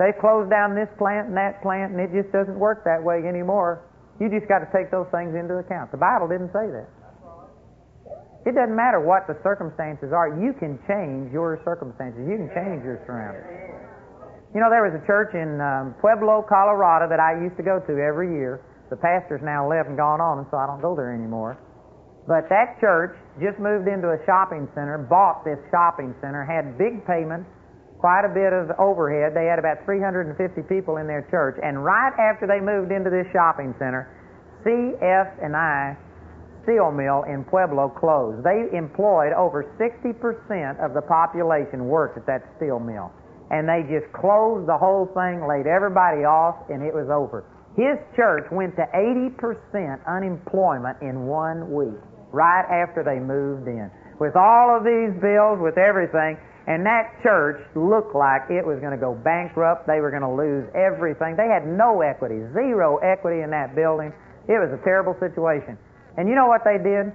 [0.00, 3.22] They've closed down this plant and that plant, and it just doesn't work that way
[3.22, 3.86] anymore.
[4.18, 5.92] You just got to take those things into account.
[5.92, 6.88] The Bible didn't say that.
[8.44, 10.28] It doesn't matter what the circumstances are.
[10.36, 12.28] You can change your circumstances.
[12.28, 13.48] You can change your surroundings.
[14.52, 17.80] You know, there was a church in um, Pueblo, Colorado that I used to go
[17.80, 18.60] to every year.
[18.92, 21.56] The pastor's now left and gone on, and so I don't go there anymore.
[22.28, 27.00] But that church just moved into a shopping center, bought this shopping center, had big
[27.08, 27.48] payments,
[27.98, 29.32] quite a bit of overhead.
[29.32, 30.36] They had about 350
[30.68, 34.08] people in their church, and right after they moved into this shopping center,
[34.64, 35.96] CF and I
[36.64, 38.42] steel mill in Pueblo closed.
[38.42, 40.10] They employed over 60%
[40.80, 43.12] of the population worked at that steel mill.
[43.52, 47.44] And they just closed the whole thing, laid everybody off, and it was over.
[47.76, 49.36] His church went to 80%
[50.08, 52.00] unemployment in one week,
[52.32, 53.90] right after they moved in.
[54.18, 58.96] With all of these bills, with everything, and that church looked like it was going
[58.96, 59.84] to go bankrupt.
[59.84, 61.36] They were going to lose everything.
[61.36, 64.16] They had no equity, zero equity in that building.
[64.48, 65.76] It was a terrible situation.
[66.16, 67.12] And you know what they did?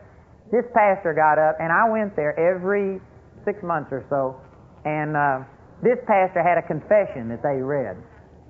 [0.51, 2.99] This pastor got up, and I went there every
[3.45, 4.35] six months or so,
[4.83, 5.45] and uh,
[5.81, 7.95] This pastor had a confession that they read.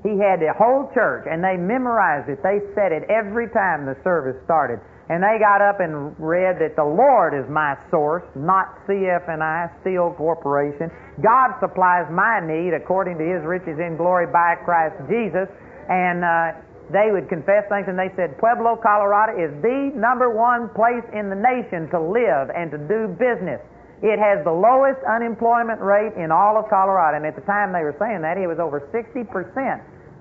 [0.02, 2.42] He had the whole church, and they memorized it.
[2.42, 4.80] They said it every time the service started.
[5.10, 10.14] And they got up and read that the Lord is my source, not CF&I, Steel
[10.18, 10.90] Corporation.
[11.22, 15.50] God supplies my need according to His riches in glory by Christ Jesus.
[15.90, 20.74] And uh, they would confess things, and they said, Pueblo, Colorado is the number one
[20.74, 23.62] place in the nation to live and to do business.
[24.02, 27.20] It has the lowest unemployment rate in all of Colorado.
[27.20, 29.28] And at the time they were saying that, it was over 60%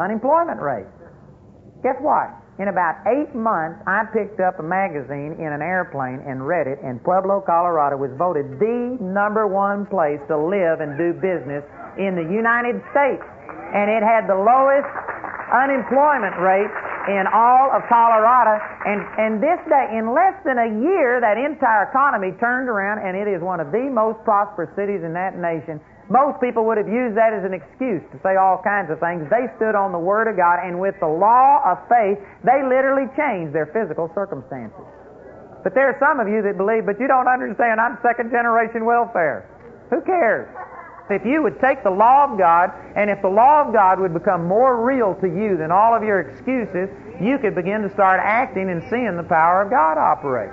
[0.03, 0.91] unemployment rate.
[1.87, 2.35] Guess what?
[2.59, 6.83] In about eight months, I picked up a magazine in an airplane and read it,
[6.83, 11.63] and Pueblo, Colorado was voted the number one place to live and do business
[12.03, 13.23] in the United States.
[13.23, 14.91] And it had the lowest
[15.51, 16.71] unemployment rate
[17.09, 18.61] in all of Colorado.
[18.85, 23.17] And, and this day, in less than a year, that entire economy turned around, and
[23.17, 25.81] it is one of the most prosperous cities in that nation.
[26.09, 29.29] Most people would have used that as an excuse to say all kinds of things.
[29.29, 33.09] They stood on the Word of God, and with the law of faith, they literally
[33.13, 34.85] changed their physical circumstances.
[35.65, 38.89] But there are some of you that believe, but you don't understand, I'm second generation
[38.89, 39.45] welfare.
[39.93, 40.49] Who cares?
[41.11, 44.13] If you would take the law of God, and if the law of God would
[44.13, 46.89] become more real to you than all of your excuses,
[47.21, 50.53] you could begin to start acting and seeing the power of God operate.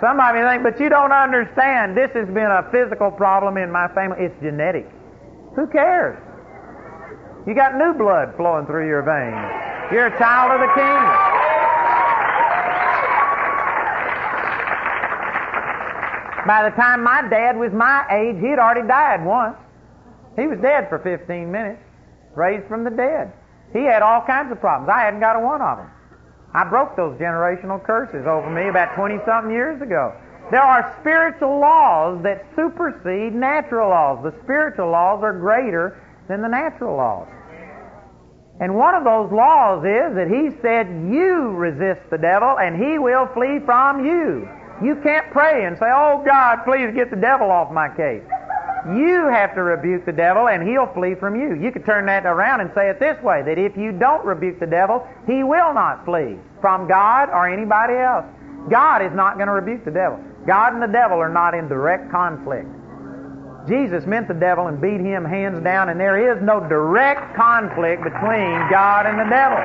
[0.00, 1.96] Somebody think, but you don't understand.
[1.96, 4.26] This has been a physical problem in my family.
[4.26, 4.90] It's genetic.
[5.54, 6.18] Who cares?
[7.46, 9.92] You got new blood flowing through your veins.
[9.92, 11.00] You're a child of the King.
[16.46, 19.56] By the time my dad was my age, he had already died once.
[20.36, 21.80] He was dead for 15 minutes,
[22.34, 23.32] raised from the dead.
[23.72, 24.92] He had all kinds of problems.
[24.92, 25.90] I hadn't got a one of them.
[26.54, 30.14] I broke those generational curses over me about 20 something years ago.
[30.50, 34.22] There are spiritual laws that supersede natural laws.
[34.22, 37.28] The spiritual laws are greater than the natural laws.
[38.60, 42.98] And one of those laws is that he said, You resist the devil and he
[42.98, 44.48] will flee from you.
[44.82, 48.24] You can't pray and say, Oh God, please get the devil off my case.
[48.94, 51.54] You have to rebuke the devil and he'll flee from you.
[51.54, 54.60] You could turn that around and say it this way that if you don't rebuke
[54.60, 58.24] the devil, he will not flee from God or anybody else.
[58.70, 60.20] God is not going to rebuke the devil.
[60.46, 62.68] God and the devil are not in direct conflict.
[63.66, 68.04] Jesus meant the devil and beat him hands down, and there is no direct conflict
[68.04, 69.58] between God and the devil.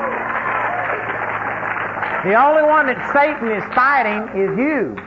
[2.26, 4.97] The only one that Satan is fighting is you.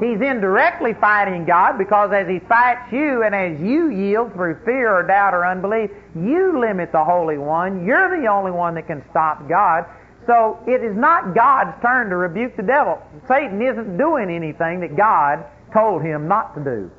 [0.00, 4.88] He's indirectly fighting God because as he fights you and as you yield through fear
[4.88, 7.84] or doubt or unbelief, you limit the Holy One.
[7.84, 9.84] You're the only one that can stop God.
[10.26, 12.98] So it is not God's turn to rebuke the devil.
[13.28, 16.90] Satan isn't doing anything that God told him not to do.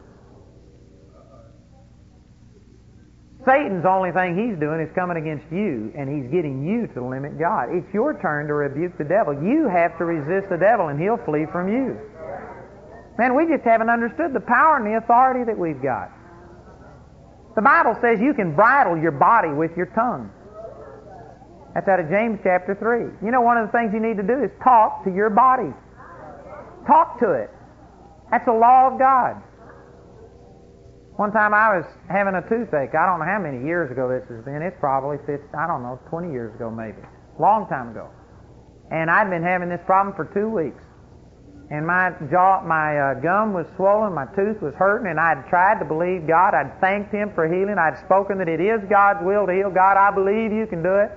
[3.46, 7.40] Satan's only thing he's doing is coming against you, and he's getting you to limit
[7.40, 7.74] God.
[7.74, 9.34] It's your turn to rebuke the devil.
[9.34, 11.98] You have to resist the devil, and he'll flee from you.
[13.22, 16.10] Man, we just haven't understood the power and the authority that we've got.
[17.54, 20.34] The Bible says you can bridle your body with your tongue.
[21.78, 23.22] That's out of James chapter 3.
[23.22, 25.70] You know, one of the things you need to do is talk to your body.
[26.90, 27.54] Talk to it.
[28.34, 29.38] That's a law of God.
[31.22, 32.98] One time I was having a toothache.
[32.98, 34.66] I don't know how many years ago this has been.
[34.66, 37.06] It's probably, 50, I don't know, 20 years ago maybe.
[37.38, 38.10] Long time ago.
[38.90, 40.82] And I'd been having this problem for two weeks
[41.72, 45.80] and my jaw, my uh, gum was swollen, my tooth was hurting, and I'd tried
[45.80, 46.52] to believe God.
[46.52, 47.80] I'd thanked Him for healing.
[47.80, 49.72] I'd spoken that it is God's will to heal.
[49.72, 51.16] God, I believe you can do it.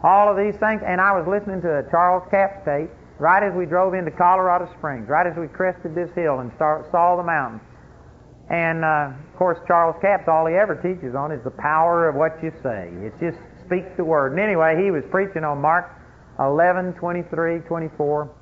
[0.00, 2.88] All of these things, and I was listening to a Charles Capps tape
[3.20, 6.88] right as we drove into Colorado Springs, right as we crested this hill and start,
[6.88, 7.60] saw the mountain.
[8.48, 12.16] And uh, of course, Charles Capps, all he ever teaches on is the power of
[12.16, 12.88] what you say.
[13.04, 13.36] It just
[13.68, 14.32] speaks the word.
[14.32, 15.92] And anyway, he was preaching on Mark
[16.40, 18.39] 11, 23, 24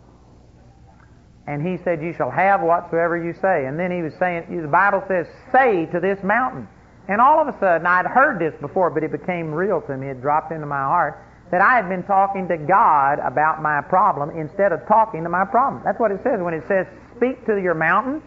[1.48, 3.64] and he said, You shall have whatsoever you say.
[3.64, 6.68] And then he was saying, The Bible says, Say to this mountain.
[7.08, 10.08] And all of a sudden, I'd heard this before, but it became real to me.
[10.08, 14.36] It dropped into my heart that I had been talking to God about my problem
[14.36, 15.80] instead of talking to my problem.
[15.86, 16.86] That's what it says when it says,
[17.16, 18.22] Speak to your mountain.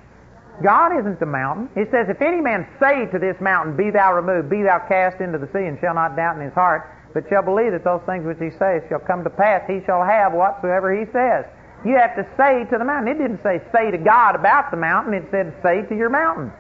[0.65, 1.69] God isn't the mountain.
[1.75, 5.21] It says, If any man say to this mountain, Be thou removed, be thou cast
[5.21, 8.01] into the sea, and shall not doubt in his heart, but shall believe that those
[8.09, 11.45] things which he says shall come to pass, he shall have whatsoever he says.
[11.85, 13.15] You have to say to the mountain.
[13.15, 15.13] It didn't say say to God about the mountain.
[15.13, 16.51] It said say to your mountain.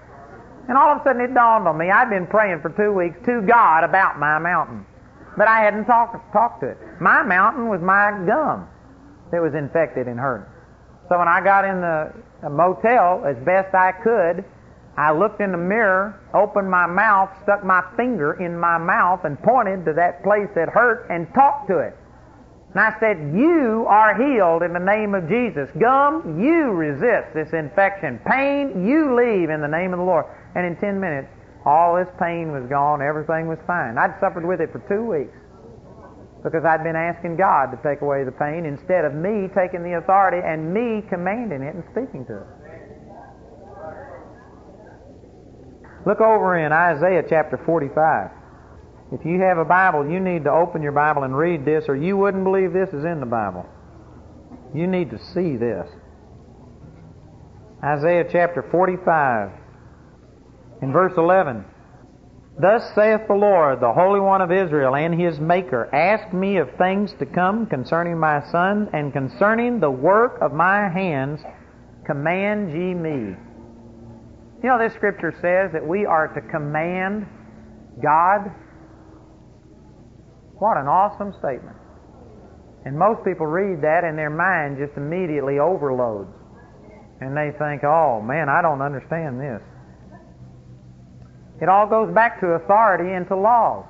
[0.67, 1.91] And all of a sudden it dawned on me.
[1.91, 4.85] I'd been praying for two weeks to God about my mountain.
[5.37, 6.77] But I hadn't talked, talked to it.
[6.99, 8.67] My mountain was my gum
[9.31, 10.49] that was infected and hurt.
[11.09, 12.13] So when I got in the
[12.49, 14.43] motel, as best I could,
[14.97, 19.41] I looked in the mirror, opened my mouth, stuck my finger in my mouth, and
[19.41, 21.95] pointed to that place that hurt and talked to it.
[22.71, 25.67] And I said, You are healed in the name of Jesus.
[25.77, 28.19] Gum, you resist this infection.
[28.25, 30.25] Pain, you leave in the name of the Lord.
[30.55, 31.27] And in 10 minutes,
[31.65, 33.01] all this pain was gone.
[33.01, 33.97] Everything was fine.
[33.97, 35.35] I'd suffered with it for two weeks
[36.43, 39.99] because I'd been asking God to take away the pain instead of me taking the
[39.99, 42.47] authority and me commanding it and speaking to it.
[46.07, 48.40] Look over in Isaiah chapter 45.
[49.11, 51.95] If you have a Bible, you need to open your Bible and read this, or
[51.95, 53.65] you wouldn't believe this is in the Bible.
[54.73, 55.87] You need to see this.
[57.83, 59.51] Isaiah chapter 45,
[60.81, 61.65] in verse 11.
[62.59, 66.69] Thus saith the Lord, the Holy One of Israel and his Maker, Ask me of
[66.77, 71.41] things to come concerning my son, and concerning the work of my hands,
[72.05, 73.35] command ye me.
[74.63, 77.25] You know, this scripture says that we are to command
[78.01, 78.51] God.
[80.61, 81.75] What an awesome statement.
[82.85, 86.29] And most people read that and their mind just immediately overloads.
[87.19, 89.57] And they think, oh man, I don't understand this.
[91.65, 93.89] It all goes back to authority and to laws.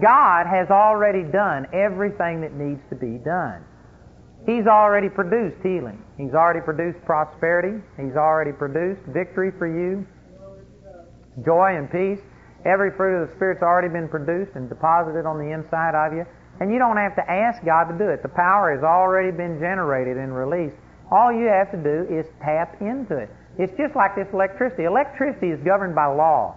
[0.00, 3.66] God has already done everything that needs to be done.
[4.46, 5.98] He's already produced healing.
[6.16, 7.82] He's already produced prosperity.
[7.98, 10.06] He's already produced victory for you,
[11.44, 12.22] joy and peace.
[12.64, 16.24] Every fruit of the Spirit's already been produced and deposited on the inside of you.
[16.60, 18.22] And you don't have to ask God to do it.
[18.22, 20.76] The power has already been generated and released.
[21.10, 23.30] All you have to do is tap into it.
[23.58, 24.84] It's just like this electricity.
[24.84, 26.56] Electricity is governed by law.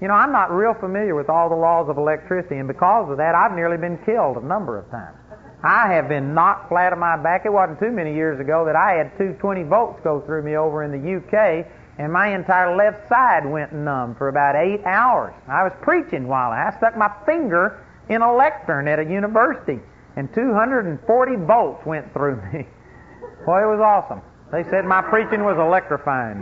[0.00, 3.16] You know, I'm not real familiar with all the laws of electricity, and because of
[3.18, 5.16] that, I've nearly been killed a number of times.
[5.64, 7.42] I have been knocked flat on my back.
[7.44, 10.84] It wasn't too many years ago that I had 220 volts go through me over
[10.84, 11.66] in the UK,
[11.98, 15.34] and my entire left side went numb for about eight hours.
[15.48, 19.80] I was preaching while I stuck my finger in a lectern at a university,
[20.16, 22.66] and 240 volts went through me.
[23.46, 24.22] Boy, it was awesome.
[24.52, 26.40] They said my preaching was electrifying.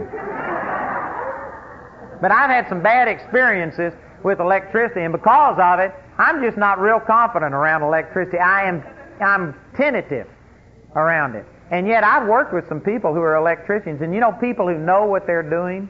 [2.21, 3.93] But I've had some bad experiences
[4.25, 8.39] with electricity, and because of it, I'm just not real confident around electricity.
[8.39, 8.83] I am
[9.21, 10.27] I'm tentative
[10.95, 11.47] around it.
[11.71, 14.79] And yet I've worked with some people who are electricians, and you know people who
[14.79, 15.89] know what they're doing.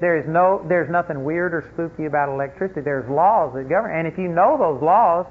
[0.00, 2.82] There is no there's nothing weird or spooky about electricity.
[2.82, 5.26] There's laws that govern, and if you know those laws,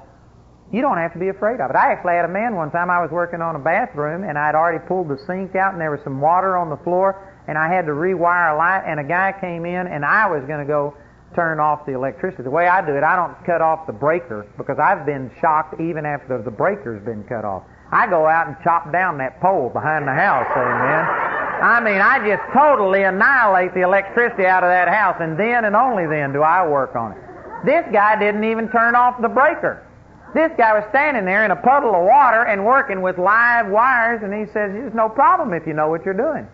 [0.70, 1.76] you don't have to be afraid of it.
[1.76, 4.54] I actually had a man one time, I was working on a bathroom, and I'd
[4.54, 7.16] already pulled the sink out, and there was some water on the floor,
[7.48, 10.44] and I had to rewire a light, and a guy came in, and I was
[10.44, 10.94] going to go
[11.34, 12.42] turn off the electricity.
[12.42, 15.80] The way I do it, I don't cut off the breaker, because I've been shocked
[15.80, 17.62] even after the breaker's been cut off.
[17.90, 21.04] I go out and chop down that pole behind the house, amen.
[21.58, 25.74] I mean, I just totally annihilate the electricity out of that house, and then and
[25.74, 27.18] only then do I work on it.
[27.64, 29.82] This guy didn't even turn off the breaker.
[30.34, 34.20] This guy was standing there in a puddle of water and working with live wires,
[34.22, 36.46] and he says, There's no problem if you know what you're doing.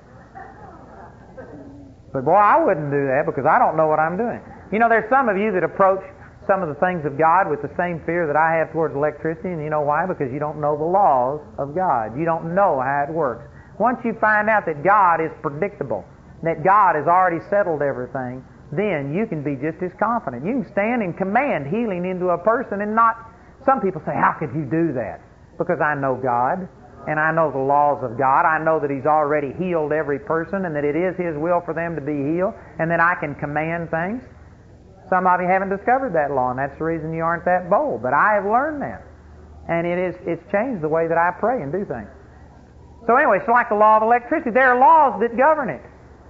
[2.12, 4.41] But boy, I wouldn't do that because I don't know what I'm doing.
[4.70, 6.01] You know, there's some of you that approach
[6.47, 9.51] some of the things of God with the same fear that I have towards electricity,
[9.51, 10.07] and you know why?
[10.07, 12.19] Because you don't know the laws of God.
[12.19, 13.49] You don't know how it works.
[13.79, 16.05] Once you find out that God is predictable,
[16.43, 20.45] that God has already settled everything, then you can be just as confident.
[20.45, 23.17] You can stand and command healing into a person and not
[23.65, 25.21] some people say, How could you do that?
[25.59, 26.69] Because I know God
[27.09, 28.45] and I know the laws of God.
[28.45, 31.73] I know that He's already healed every person and that it is His will for
[31.73, 34.23] them to be healed and that I can command things.
[35.11, 38.03] Some of you haven't discovered that law, and that's the reason you aren't that bold.
[38.03, 39.05] But I have learned that.
[39.69, 42.09] And it is, it's changed the way that I pray and do things.
[43.07, 44.51] So anyway, it's like the law of electricity.
[44.51, 45.83] There are laws that govern it.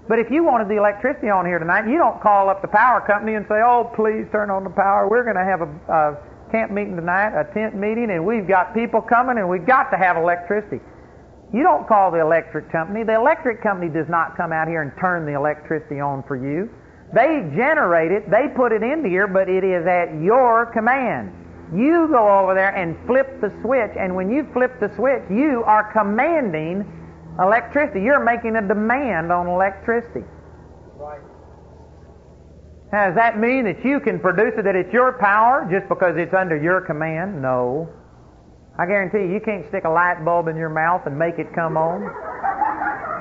[0.09, 3.01] But if you wanted the electricity on here tonight, you don't call up the power
[3.01, 5.09] company and say, oh, please turn on the power.
[5.09, 6.03] We're going to have a, a
[6.53, 9.97] camp meeting tonight, a tent meeting, and we've got people coming and we've got to
[9.97, 10.83] have electricity.
[11.55, 13.03] You don't call the electric company.
[13.05, 16.69] The electric company does not come out here and turn the electricity on for you.
[17.15, 21.31] They generate it, they put it into here, but it is at your command.
[21.73, 25.63] You go over there and flip the switch, and when you flip the switch, you
[25.65, 26.85] are commanding
[27.39, 28.03] electricity.
[28.03, 30.27] You're making a demand on electricity.
[30.99, 31.21] Right.
[32.93, 36.17] Now, does that mean that you can produce it, that it's your power just because
[36.17, 37.41] it's under your command?
[37.41, 37.89] No.
[38.79, 41.47] I guarantee you, you can't stick a light bulb in your mouth and make it
[41.55, 42.03] come on.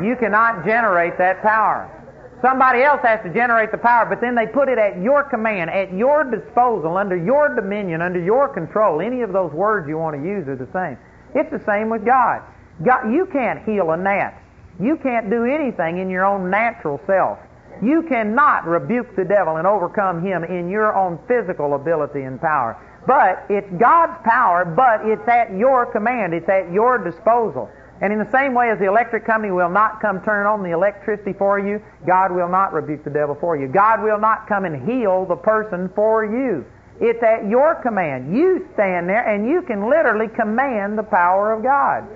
[0.04, 2.03] You cannot generate that power.
[2.44, 5.70] Somebody else has to generate the power, but then they put it at your command,
[5.70, 9.00] at your disposal, under your dominion, under your control.
[9.00, 10.98] Any of those words you want to use are the same.
[11.34, 12.42] It's the same with God.
[12.86, 14.38] God you can't heal a gnat.
[14.78, 17.40] You can't do anything in your own natural self.
[17.82, 22.76] You cannot rebuke the devil and overcome him in your own physical ability and power.
[23.08, 26.34] But it's God's power, but it's at your command.
[26.34, 27.70] It's at your disposal.
[28.02, 30.72] And in the same way as the electric company will not come turn on the
[30.72, 33.68] electricity for you, God will not rebuke the devil for you.
[33.68, 36.66] God will not come and heal the person for you.
[37.00, 38.36] It's at your command.
[38.36, 42.08] You stand there and you can literally command the power of God.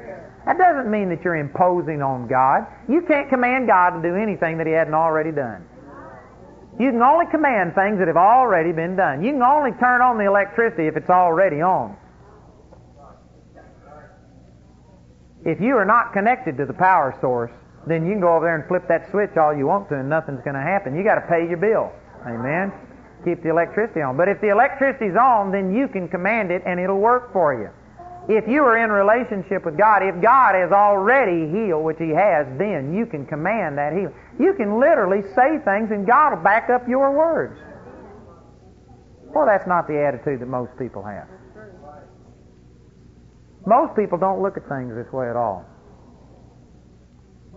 [0.46, 2.66] That doesn't mean that you're imposing on God.
[2.88, 5.66] You can't command God to do anything that He hadn't already done.
[6.80, 9.24] You can only command things that have already been done.
[9.24, 11.98] You can only turn on the electricity if it's already on.
[15.48, 17.52] If you are not connected to the power source,
[17.88, 20.10] then you can go over there and flip that switch all you want to and
[20.10, 20.92] nothing's going to happen.
[20.92, 21.88] You got to pay your bill.
[22.28, 22.76] Amen.
[23.24, 24.18] Keep the electricity on.
[24.18, 27.72] But if the electricity's on, then you can command it and it'll work for you.
[28.28, 32.44] If you are in relationship with God, if God has already healed, which He has,
[32.60, 34.14] then you can command that healing.
[34.38, 37.56] You can literally say things and God will back up your words.
[39.32, 41.37] Well, that's not the attitude that most people have.
[43.68, 45.68] Most people don't look at things this way at all.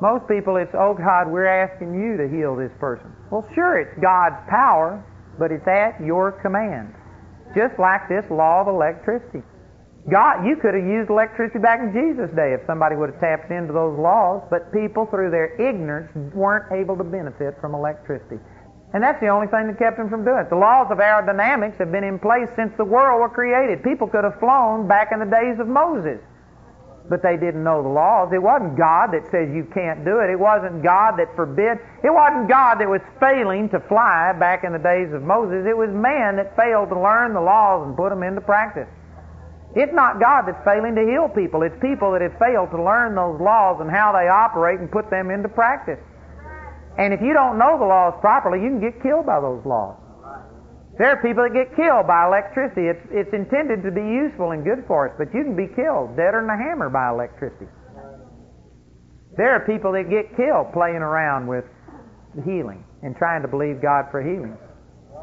[0.03, 3.15] Most people, it's, oh God, we're asking you to heal this person.
[3.31, 4.99] Well, sure, it's God's power,
[5.39, 6.91] but it's at your command.
[7.55, 9.47] Just like this law of electricity.
[10.11, 13.53] God, you could have used electricity back in Jesus' day if somebody would have tapped
[13.53, 18.41] into those laws, but people, through their ignorance, weren't able to benefit from electricity.
[18.93, 20.51] And that's the only thing that kept them from doing it.
[20.51, 23.85] The laws of aerodynamics have been in place since the world were created.
[23.85, 26.19] People could have flown back in the days of Moses,
[27.09, 28.35] but they didn't know the laws.
[28.35, 30.27] It wasn't God that says you can't do it.
[30.27, 31.79] It wasn't God that forbid.
[32.03, 35.71] It wasn't God that was failing to fly back in the days of Moses.
[35.71, 38.91] It was man that failed to learn the laws and put them into practice.
[39.79, 41.63] It's not God that's failing to heal people.
[41.63, 45.11] It's people that have failed to learn those laws and how they operate and put
[45.11, 46.03] them into practice.
[46.99, 49.97] And if you don't know the laws properly, you can get killed by those laws.
[50.99, 52.93] There are people that get killed by electricity.
[52.93, 56.13] It's, it's intended to be useful and good for us, but you can be killed
[56.13, 57.71] deader than a hammer by electricity.
[59.37, 61.65] There are people that get killed playing around with
[62.45, 64.59] healing and trying to believe God for healing.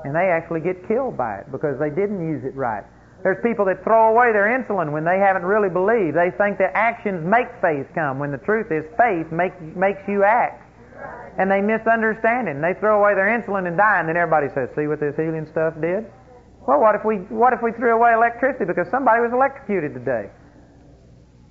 [0.04, 2.84] And they actually get killed by it because they didn't use it right.
[3.22, 6.16] There's people that throw away their insulin when they haven't really believed.
[6.16, 10.24] They think that actions make faith come, when the truth is faith make, makes you
[10.24, 10.64] act.
[11.38, 12.58] And they misunderstand it.
[12.58, 15.14] And they throw away their insulin and die, and then everybody says, see what this
[15.16, 16.10] healing stuff did?
[16.66, 20.28] Well, what if we, what if we threw away electricity because somebody was electrocuted today?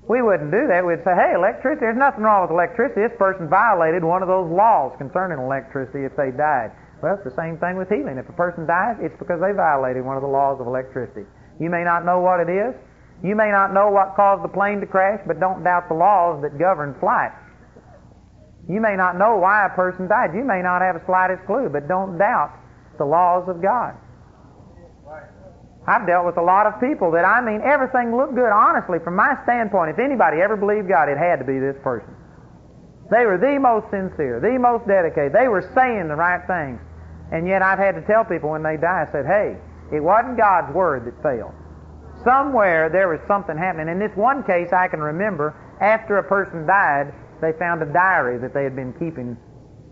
[0.06, 0.86] We wouldn't do that.
[0.86, 3.02] We'd say, hey, electricity, there's nothing wrong with electricity.
[3.02, 6.70] This person violated one of those laws concerning electricity if they died.
[7.02, 8.14] Well, it's the same thing with healing.
[8.14, 11.26] If a person dies, it's because they violated one of the laws of electricity.
[11.58, 12.76] You may not know what it is.
[13.24, 16.40] You may not know what caused the plane to crash, but don't doubt the laws
[16.42, 17.32] that govern flight.
[18.68, 20.34] You may not know why a person died.
[20.34, 22.50] You may not have a slightest clue, but don't doubt
[22.98, 23.94] the laws of God.
[25.86, 28.50] I've dealt with a lot of people that I mean everything looked good.
[28.50, 32.10] Honestly, from my standpoint, if anybody ever believed God, it had to be this person.
[33.06, 35.30] They were the most sincere, the most dedicated.
[35.30, 36.82] They were saying the right things.
[37.30, 39.54] And yet I've had to tell people when they die, I said, hey,
[39.94, 41.54] it wasn't God's word that failed.
[42.26, 43.86] Somewhere there was something happening.
[43.86, 48.38] In this one case, I can remember after a person died, they found a diary
[48.40, 49.36] that they had been keeping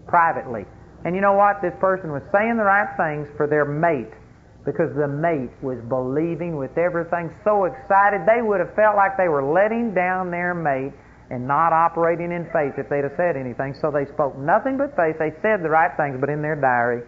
[0.06, 0.64] privately.
[1.04, 1.60] And you know what?
[1.60, 4.12] This person was saying the right things for their mate
[4.64, 9.28] because the mate was believing with everything, so excited they would have felt like they
[9.28, 10.96] were letting down their mate
[11.28, 13.76] and not operating in faith if they'd have said anything.
[13.84, 15.20] So they spoke nothing but faith.
[15.20, 17.04] They said the right things, but in their diary,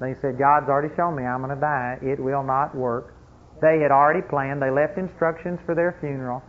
[0.00, 2.00] they said, God's already shown me I'm going to die.
[2.00, 3.14] It will not work.
[3.60, 4.60] They had already planned.
[4.60, 6.42] They left instructions for their funeral.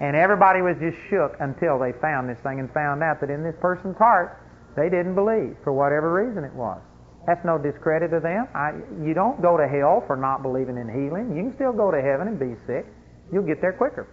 [0.00, 3.42] And everybody was just shook until they found this thing and found out that in
[3.42, 4.40] this person's heart,
[4.76, 6.80] they didn't believe for whatever reason it was.
[7.26, 8.48] That's no discredit to them.
[8.54, 11.34] I, you don't go to hell for not believing in healing.
[11.34, 12.86] You can still go to heaven and be sick.
[13.32, 14.06] You'll get there quicker.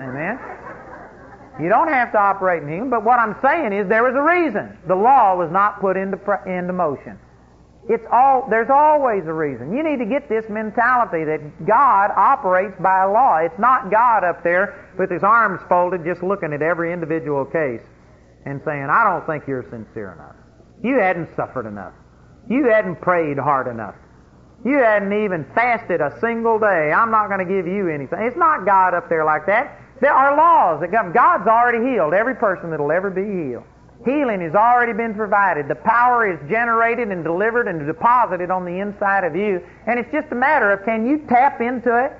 [0.00, 0.38] Amen?
[1.62, 4.22] You don't have to operate in healing, but what I'm saying is there was a
[4.22, 4.76] reason.
[4.88, 7.18] The law was not put into, into motion.
[7.86, 9.76] It's all, there's always a reason.
[9.76, 13.36] You need to get this mentality that God operates by law.
[13.38, 17.82] It's not God up there with his arms folded just looking at every individual case
[18.46, 20.36] and saying, I don't think you're sincere enough.
[20.82, 21.92] You hadn't suffered enough.
[22.48, 23.94] You hadn't prayed hard enough.
[24.64, 26.90] You hadn't even fasted a single day.
[26.90, 28.18] I'm not going to give you anything.
[28.22, 29.78] It's not God up there like that.
[30.00, 31.12] There are laws that govern.
[31.12, 33.64] God's already healed every person that'll ever be healed.
[34.04, 35.68] Healing has already been provided.
[35.68, 39.64] The power is generated and delivered and deposited on the inside of you.
[39.86, 42.12] And it's just a matter of can you tap into it?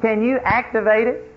[0.00, 1.30] Can you activate it?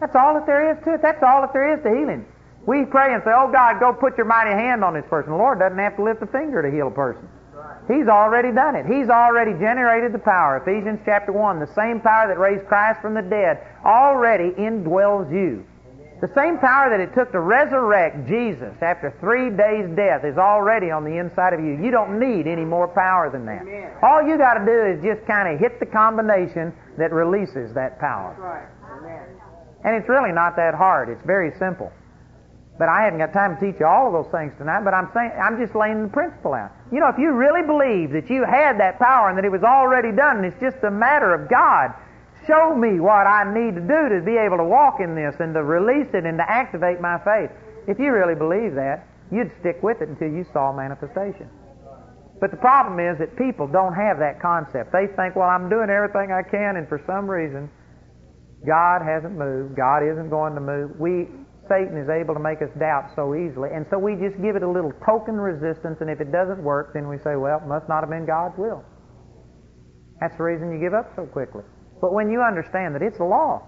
[0.00, 1.02] That's all that there is to it.
[1.02, 2.24] That's all that there is to healing.
[2.66, 5.32] We pray and say, Oh God, go put your mighty hand on this person.
[5.32, 7.28] The Lord doesn't have to lift a finger to heal a person.
[7.88, 8.86] He's already done it.
[8.86, 10.62] He's already generated the power.
[10.62, 15.66] Ephesians chapter 1, the same power that raised Christ from the dead already indwells you.
[16.20, 20.90] The same power that it took to resurrect Jesus after three days' death is already
[20.90, 21.80] on the inside of you.
[21.80, 23.62] You don't need any more power than that.
[23.62, 23.90] Amen.
[24.02, 27.98] All you got to do is just kind of hit the combination that releases that
[27.98, 28.36] power.
[28.36, 28.68] Right.
[29.84, 31.08] And it's really not that hard.
[31.08, 31.90] It's very simple.
[32.78, 35.08] But I haven't got time to teach you all of those things tonight, but I'm
[35.12, 36.72] saying I'm just laying the principle out.
[36.92, 39.62] You know, if you really believe that you had that power and that it was
[39.62, 41.92] already done and it's just a matter of God,
[42.46, 45.52] show me what I need to do to be able to walk in this and
[45.54, 47.50] to release it and to activate my faith.
[47.88, 51.48] If you really believe that, you'd stick with it until you saw manifestation.
[52.40, 54.92] But the problem is that people don't have that concept.
[54.92, 57.68] They think, well, I'm doing everything I can, and for some reason,
[58.64, 59.76] God hasn't moved.
[59.76, 60.96] God isn't going to move.
[60.96, 61.28] We
[61.70, 63.70] Satan is able to make us doubt so easily.
[63.70, 66.90] And so we just give it a little token resistance, and if it doesn't work,
[66.98, 68.82] then we say, well, it must not have been God's will.
[70.18, 71.62] That's the reason you give up so quickly.
[72.00, 73.62] But when you understand that it's a law,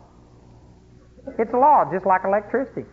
[1.38, 2.88] it's a law, just like electricity.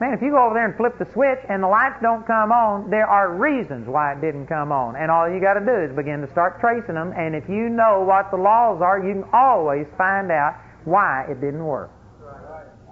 [0.00, 2.50] Man, if you go over there and flip the switch and the lights don't come
[2.50, 4.96] on, there are reasons why it didn't come on.
[4.98, 7.14] And all you got to do is begin to start tracing them.
[7.14, 11.38] And if you know what the laws are, you can always find out why it
[11.40, 11.94] didn't work.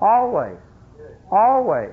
[0.01, 0.59] Always.
[1.31, 1.91] Always.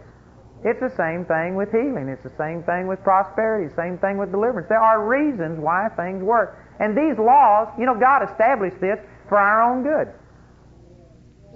[0.64, 2.06] It's the same thing with healing.
[2.12, 3.74] It's the same thing with prosperity.
[3.74, 4.68] Same thing with deliverance.
[4.70, 6.59] There are reasons why things work.
[6.80, 10.14] And these laws, you know, God established this for our own good.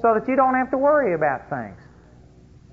[0.01, 1.79] So that you don't have to worry about things.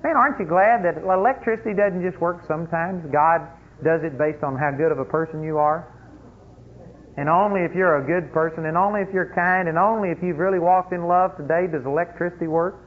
[0.03, 3.07] Man, aren't you glad that electricity doesn't just work sometimes?
[3.13, 3.47] God
[3.85, 5.87] does it based on how good of a person you are.
[7.17, 10.23] And only if you're a good person, and only if you're kind, and only if
[10.23, 12.81] you've really walked in love today does electricity work.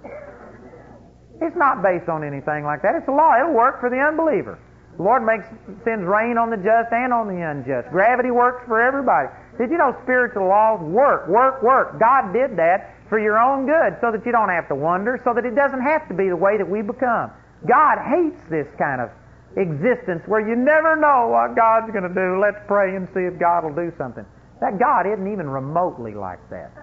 [1.41, 2.95] It's not based on anything like that.
[2.95, 3.35] It's a law.
[3.37, 4.57] It'll work for the unbeliever.
[4.97, 5.45] The Lord makes
[5.83, 7.89] sends rain on the just and on the unjust.
[7.89, 9.29] Gravity works for everybody.
[9.57, 11.99] Did you know spiritual laws work, work, work?
[11.99, 15.33] God did that for your own good, so that you don't have to wonder, so
[15.33, 17.29] that it doesn't have to be the way that we become.
[17.67, 19.09] God hates this kind of
[19.55, 22.41] existence where you never know what God's going to do.
[22.41, 24.25] Let's pray and see if God will do something.
[24.61, 26.73] That God isn't even remotely like that.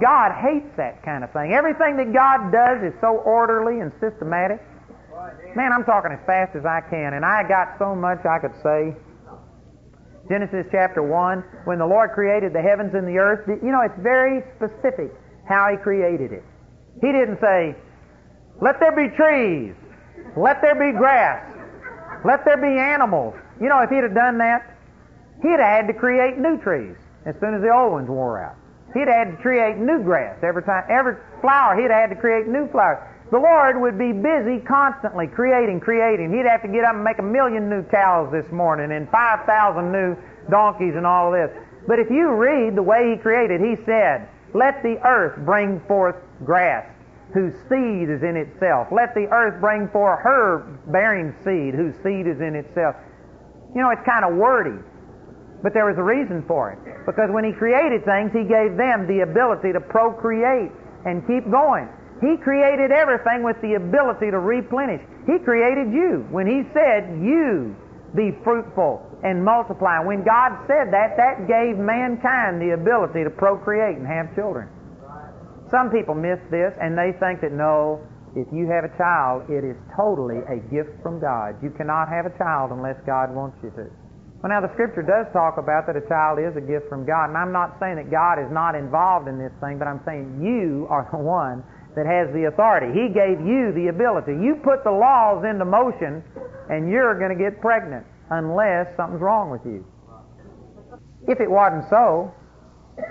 [0.00, 1.52] God hates that kind of thing.
[1.54, 4.60] Everything that God does is so orderly and systematic.
[5.56, 8.54] Man, I'm talking as fast as I can, and I got so much I could
[8.62, 8.94] say.
[10.28, 13.98] Genesis chapter 1, when the Lord created the heavens and the earth, you know, it's
[14.02, 15.10] very specific
[15.48, 16.44] how He created it.
[17.00, 17.74] He didn't say,
[18.60, 19.72] let there be trees,
[20.36, 21.40] let there be grass,
[22.24, 23.34] let there be animals.
[23.60, 24.76] You know, if He'd have done that,
[25.40, 28.56] He'd have had to create new trees as soon as the old ones wore out.
[28.92, 31.76] He'd have had to create new grass every time, every flower.
[31.76, 33.00] He'd have had to create new flowers.
[33.30, 36.32] The Lord would be busy constantly creating, creating.
[36.32, 39.92] He'd have to get up and make a million new cows this morning and 5,000
[39.92, 40.16] new
[40.48, 41.50] donkeys and all this.
[41.86, 46.16] But if you read the way He created, He said, Let the earth bring forth
[46.42, 46.88] grass,
[47.34, 48.88] whose seed is in itself.
[48.90, 52.96] Let the earth bring forth her bearing seed, whose seed is in itself.
[53.76, 54.80] You know, it's kind of wordy.
[55.62, 56.80] But there was a reason for it.
[57.04, 60.72] Because when He created things, He gave them the ability to procreate
[61.04, 61.92] and keep going.
[62.20, 65.02] He created everything with the ability to replenish.
[65.26, 66.26] He created you.
[66.30, 67.76] When He said, You
[68.16, 73.98] be fruitful and multiply, when God said that, that gave mankind the ability to procreate
[73.98, 74.68] and have children.
[75.70, 78.00] Some people miss this and they think that no,
[78.32, 81.60] if you have a child, it is totally a gift from God.
[81.62, 83.90] You cannot have a child unless God wants you to.
[84.40, 87.26] Well, now the scripture does talk about that a child is a gift from God,
[87.26, 90.38] and I'm not saying that God is not involved in this thing, but I'm saying
[90.38, 91.66] you are the one
[91.96, 92.92] that has the authority.
[92.92, 94.32] He gave you the ability.
[94.32, 96.22] You put the laws into motion,
[96.70, 99.84] and you're going to get pregnant unless something's wrong with you.
[101.26, 102.32] If it wasn't so,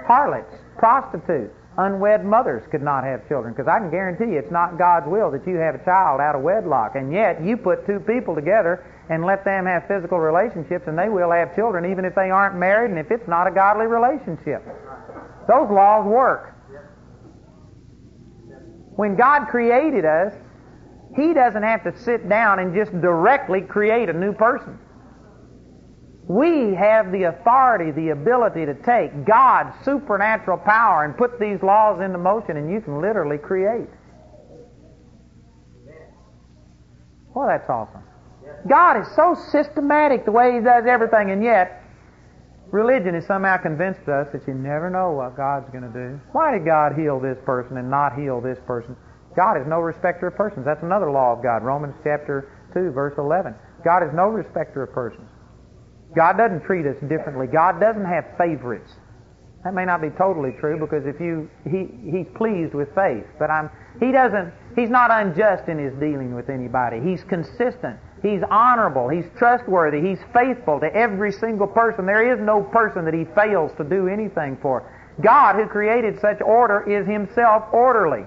[0.06, 4.78] harlots, prostitutes, unwed mothers could not have children because I can guarantee you it's not
[4.78, 6.96] God's will that you have a child out of wedlock.
[6.96, 11.10] And yet you put two people together and let them have physical relationships and they
[11.10, 14.66] will have children even if they aren't married and if it's not a godly relationship.
[15.48, 16.57] Those laws work.
[18.98, 20.34] When God created us,
[21.16, 24.80] He doesn't have to sit down and just directly create a new person.
[26.28, 32.02] We have the authority, the ability to take God's supernatural power and put these laws
[32.02, 33.88] into motion, and you can literally create.
[37.34, 38.02] Well, that's awesome.
[38.68, 41.84] God is so systematic the way He does everything, and yet
[42.72, 46.20] religion has somehow convinced us that you never know what God's going to do.
[46.32, 48.96] Why did God heal this person and not heal this person?
[49.36, 50.66] God is no respecter of persons.
[50.66, 51.64] That's another law of God.
[51.64, 53.54] Romans chapter 2, verse 11.
[53.86, 55.30] God is no respecter of persons.
[56.16, 57.48] God doesn't treat us differently.
[57.48, 58.92] God doesn't have favorites.
[59.64, 63.52] That may not be totally true because if you he he's pleased with faith, but
[63.52, 67.02] I'm he doesn't he's not unjust in his dealing with anybody.
[67.04, 68.00] He's consistent.
[68.22, 69.10] He's honorable.
[69.10, 70.02] He's trustworthy.
[70.02, 72.06] He's faithful to every single person.
[72.06, 74.92] There is no person that he fails to do anything for.
[75.22, 78.26] God who created such order is himself orderly.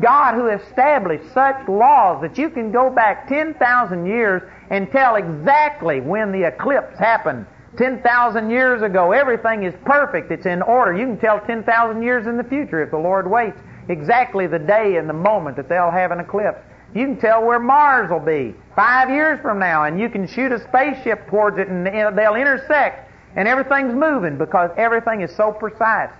[0.00, 6.00] God who established such laws that you can go back 10,000 years and tell exactly
[6.00, 9.12] when the eclipse happened 10,000 years ago.
[9.12, 10.30] Everything is perfect.
[10.30, 10.96] It's in order.
[10.96, 13.58] You can tell 10,000 years in the future if the Lord waits
[13.88, 16.60] exactly the day and the moment that they'll have an eclipse.
[16.94, 20.52] You can tell where Mars will be five years from now, and you can shoot
[20.52, 26.10] a spaceship towards it, and they'll intersect, and everything's moving because everything is so precise.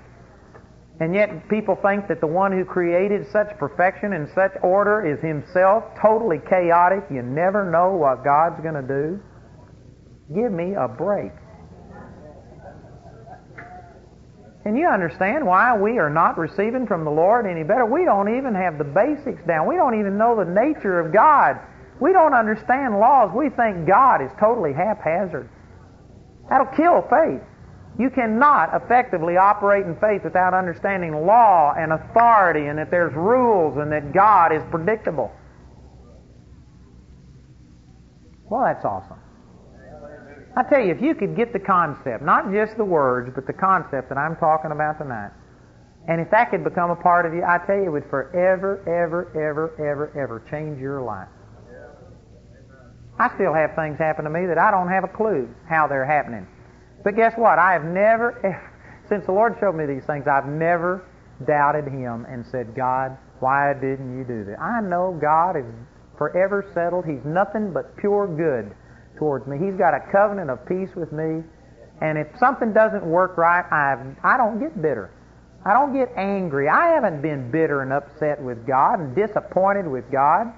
[1.01, 5.21] And yet, people think that the one who created such perfection and such order is
[5.21, 7.05] himself totally chaotic.
[7.11, 9.21] You never know what God's going to do.
[10.35, 11.33] Give me a break.
[14.69, 17.87] Can you understand why we are not receiving from the Lord any better?
[17.87, 19.66] We don't even have the basics down.
[19.66, 21.59] We don't even know the nature of God.
[22.01, 23.33] We don't understand laws.
[23.35, 25.49] We think God is totally haphazard.
[26.51, 27.41] That'll kill faith.
[27.99, 33.79] You cannot effectively operate in faith without understanding law and authority and that there's rules
[33.79, 35.33] and that God is predictable.
[38.51, 39.16] Well, that's awesome.
[40.57, 43.53] I tell you, if you could get the concept, not just the words, but the
[43.53, 45.30] concept that I'm talking about tonight,
[46.09, 48.80] and if that could become a part of you, I tell you, it would forever,
[48.88, 51.28] ever, ever, ever, ever change your life.
[53.18, 56.07] I still have things happen to me that I don't have a clue how they're
[56.07, 56.46] happening.
[57.05, 57.59] But guess what?
[57.59, 58.72] I have never, ever,
[59.09, 61.05] since the Lord showed me these things, I've never
[61.46, 64.57] doubted Him and said, God, why didn't you do this?
[64.61, 65.64] I know God is
[66.16, 67.05] forever settled.
[67.07, 68.74] He's nothing but pure good
[69.19, 69.59] towards me.
[69.59, 71.43] He's got a covenant of peace with me.
[72.01, 75.11] And if something doesn't work right, I I don't get bitter.
[75.66, 76.69] I don't get angry.
[76.69, 80.53] I haven't been bitter and upset with God and disappointed with God.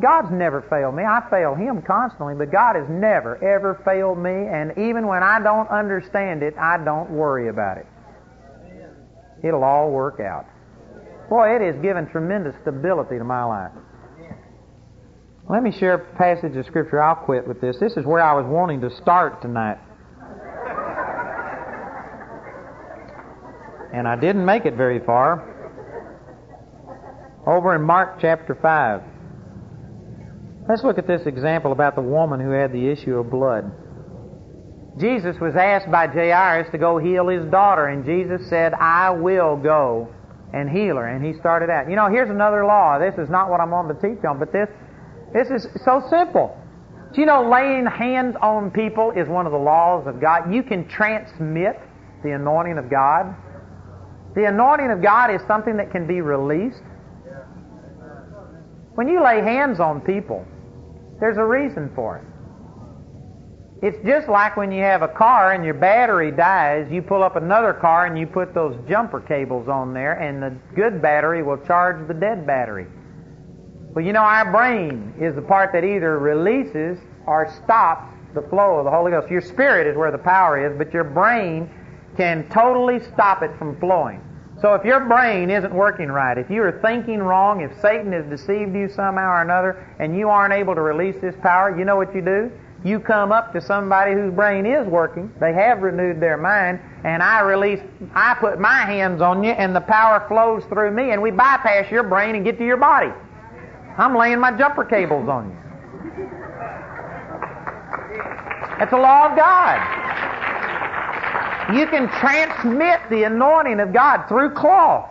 [0.00, 1.04] God's never failed me.
[1.04, 4.30] I fail Him constantly, but God has never, ever failed me.
[4.30, 7.86] And even when I don't understand it, I don't worry about it.
[9.42, 10.44] It'll all work out.
[11.30, 13.72] Boy, it has given tremendous stability to my life.
[15.48, 17.00] Let me share a passage of Scripture.
[17.00, 17.76] I'll quit with this.
[17.78, 19.78] This is where I was wanting to start tonight.
[23.94, 25.54] And I didn't make it very far.
[27.46, 29.02] Over in Mark chapter 5.
[30.68, 33.70] Let's look at this example about the woman who had the issue of blood.
[34.98, 39.56] Jesus was asked by Jairus to go heal his daughter, and Jesus said, I will
[39.56, 40.12] go
[40.52, 41.06] and heal her.
[41.06, 41.88] And he started out.
[41.88, 42.98] You know, here's another law.
[42.98, 44.68] This is not what I'm on to teach on, but this
[45.36, 46.56] this is so simple.
[47.12, 50.52] Do you know laying hands on people is one of the laws of God?
[50.52, 51.78] You can transmit
[52.24, 53.34] the anointing of God.
[54.34, 56.82] The anointing of God is something that can be released.
[58.94, 60.46] When you lay hands on people,
[61.20, 62.24] there's a reason for it.
[63.86, 67.36] It's just like when you have a car and your battery dies, you pull up
[67.36, 71.58] another car and you put those jumper cables on there, and the good battery will
[71.66, 72.86] charge the dead battery.
[73.96, 78.76] Well, you know, our brain is the part that either releases or stops the flow
[78.76, 79.30] of the Holy Ghost.
[79.30, 81.70] Your spirit is where the power is, but your brain
[82.14, 84.20] can totally stop it from flowing.
[84.60, 88.26] So if your brain isn't working right, if you are thinking wrong, if Satan has
[88.26, 91.96] deceived you somehow or another, and you aren't able to release this power, you know
[91.96, 92.52] what you do?
[92.84, 97.22] You come up to somebody whose brain is working, they have renewed their mind, and
[97.22, 97.80] I release,
[98.14, 101.90] I put my hands on you, and the power flows through me, and we bypass
[101.90, 103.10] your brain and get to your body.
[103.98, 105.56] I'm laying my jumper cables on you.
[108.80, 109.80] It's a law of God.
[111.74, 115.10] You can transmit the anointing of God through cloth.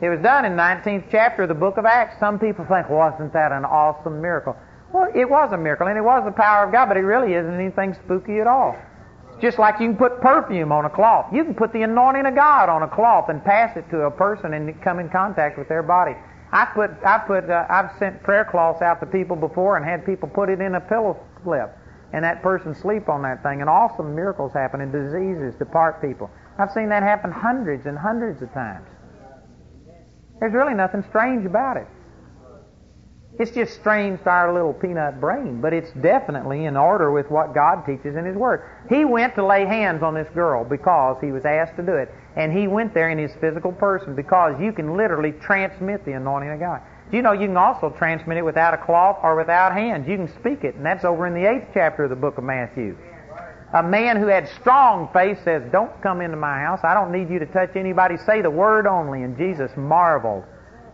[0.00, 2.20] It was done in 19th chapter of the book of Acts.
[2.20, 4.56] Some people think, wasn't that an awesome miracle?
[4.92, 7.34] Well, it was a miracle, and it was the power of God, but it really
[7.34, 8.76] isn't anything spooky at all.
[9.32, 11.26] It's just like you can put perfume on a cloth.
[11.32, 14.10] You can put the anointing of God on a cloth and pass it to a
[14.10, 16.14] person and come in contact with their body.
[16.50, 20.06] I put, I put, uh, I've sent prayer cloths out to people before and had
[20.06, 21.76] people put it in a pillow slip,
[22.12, 26.30] and that person sleep on that thing, and awesome miracles happen, and diseases depart people.
[26.58, 28.86] I've seen that happen hundreds and hundreds of times.
[30.40, 31.86] There's really nothing strange about it.
[33.38, 37.54] It's just strange to our little peanut brain, but it's definitely in order with what
[37.54, 38.68] God teaches in His Word.
[38.88, 42.12] He went to lay hands on this girl because he was asked to do it.
[42.34, 46.50] And he went there in his physical person because you can literally transmit the anointing
[46.50, 46.82] of God.
[47.12, 50.08] You know you can also transmit it without a cloth or without hands?
[50.08, 52.44] You can speak it, and that's over in the eighth chapter of the book of
[52.44, 52.96] Matthew.
[53.72, 56.80] A man who had strong faith says, Don't come into my house.
[56.82, 58.16] I don't need you to touch anybody.
[58.26, 59.22] Say the word only.
[59.22, 60.44] And Jesus marveled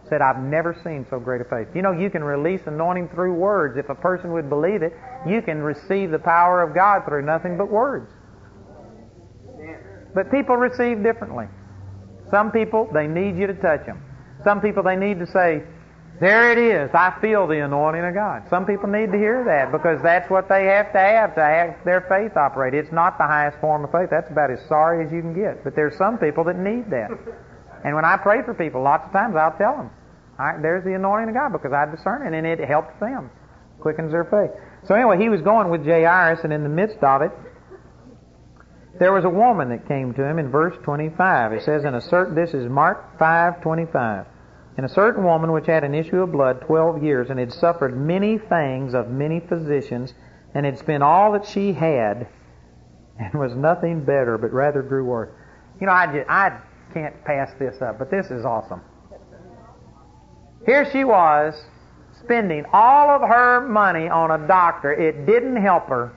[0.08, 1.68] said, I've never seen so great a faith.
[1.74, 3.78] You know, you can release anointing through words.
[3.78, 4.92] If a person would believe it,
[5.26, 8.10] you can receive the power of God through nothing but words.
[10.14, 11.46] But people receive differently.
[12.30, 14.02] Some people, they need you to touch them.
[14.44, 15.64] Some people, they need to say,
[16.20, 16.90] there it is.
[16.94, 18.44] I feel the anointing of God.
[18.48, 21.84] Some people need to hear that because that's what they have to have to have
[21.84, 22.72] their faith operate.
[22.72, 24.10] It's not the highest form of faith.
[24.10, 25.64] That's about as sorry as you can get.
[25.64, 27.10] But there's some people that need that.
[27.84, 29.90] And when I pray for people, lots of times I'll tell them,
[30.62, 33.30] there's the anointing of God because I discern it and it helps them,
[33.78, 34.50] quickens their faith.
[34.88, 37.30] So anyway, he was going with Jairus, and in the midst of it,
[38.98, 41.52] there was a woman that came to him in verse 25.
[41.52, 44.26] It says, "In a certain this is Mark 5:25."
[44.76, 47.96] And a certain woman which had an issue of blood twelve years, and had suffered
[47.96, 50.14] many things of many physicians,
[50.54, 52.26] and had spent all that she had,
[53.18, 55.30] and was nothing better, but rather grew worse.
[55.80, 56.52] You know, I just, I
[56.94, 58.80] can't pass this up, but this is awesome.
[60.64, 61.54] Here she was
[62.20, 64.92] spending all of her money on a doctor.
[64.92, 66.16] It didn't help her,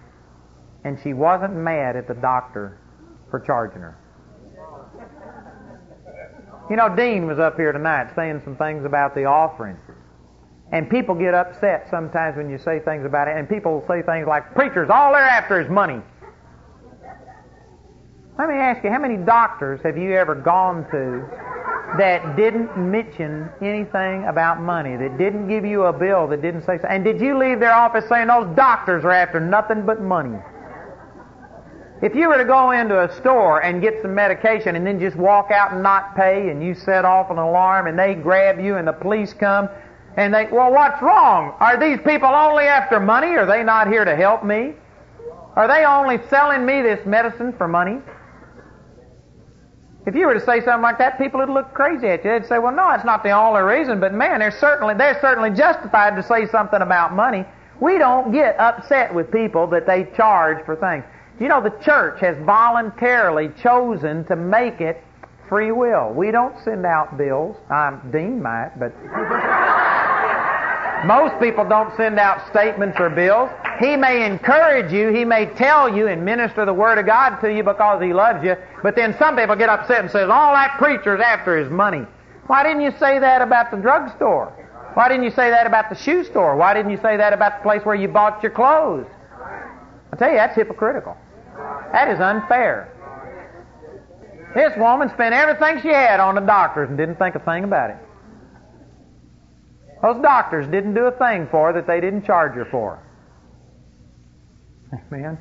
[0.86, 2.80] and she wasn't mad at the doctor
[3.30, 3.97] for charging her.
[6.69, 9.78] You know, Dean was up here tonight saying some things about the offering.
[10.71, 14.28] And people get upset sometimes when you say things about it, and people say things
[14.28, 16.01] like, preachers, all they're after is money.
[18.38, 21.28] Let me ask you, how many doctors have you ever gone to
[21.98, 26.78] that didn't mention anything about money, that didn't give you a bill, that didn't say?
[26.88, 30.38] And did you leave their office saying those doctors are after nothing but money?
[32.04, 35.16] If you were to go into a store and get some medication and then just
[35.16, 38.76] walk out and not pay and you set off an alarm and they grab you
[38.76, 39.68] and the police come
[40.16, 41.56] and they, well, what's wrong?
[41.60, 43.30] Are these people only after money?
[43.30, 44.74] Are they not here to help me?
[45.56, 48.00] Are they only selling me this medicine for money?
[50.08, 52.32] If you were to say something like that, people would look crazy at you.
[52.32, 55.49] They'd say, well, no, it's not the only reason, but man, they're certainly, they're certainly
[55.49, 57.43] justified to say something about money.
[57.82, 61.03] We don't get upset with people that they charge for things.
[61.41, 65.03] You know, the church has voluntarily chosen to make it
[65.49, 66.14] free will.
[66.14, 67.58] We don't send out bills.
[67.70, 68.93] Um, Dean might, but
[71.06, 73.50] most people don't send out statements or bills.
[73.80, 77.54] He may encourage you, he may tell you and minister the Word of God to
[77.54, 80.78] you because he loves you, but then some people get upset and says, all that
[80.78, 82.06] preacher's after is money.
[82.48, 84.54] Why didn't you say that about the drugstore?
[84.93, 86.56] Why didn't you say that about the shoe store?
[86.56, 89.06] Why didn't you say that about the place where you bought your clothes?
[90.12, 91.16] I tell you, that's hypocritical.
[91.91, 92.93] That is unfair.
[94.56, 97.91] This woman spent everything she had on the doctors and didn't think a thing about
[97.91, 97.98] it.
[100.02, 103.00] Those doctors didn't do a thing for her that they didn't charge her for.
[105.12, 105.38] Amen.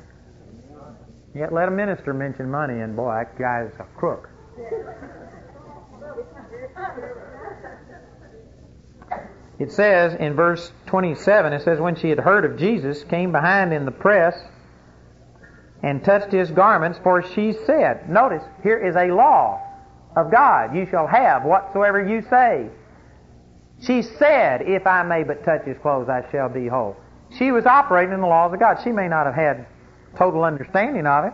[1.35, 4.29] Yet let a minister mention money, and boy, that guy's a crook.
[9.59, 13.73] It says in verse 27, it says, When she had heard of Jesus, came behind
[13.73, 14.35] in the press
[15.81, 19.61] and touched his garments, for she said, Notice, here is a law
[20.15, 20.75] of God.
[20.75, 22.69] You shall have whatsoever you say.
[23.81, 26.95] She said, If I may but touch his clothes, I shall be whole.
[27.37, 28.79] She was operating in the laws of God.
[28.83, 29.67] She may not have had
[30.17, 31.33] total understanding of it,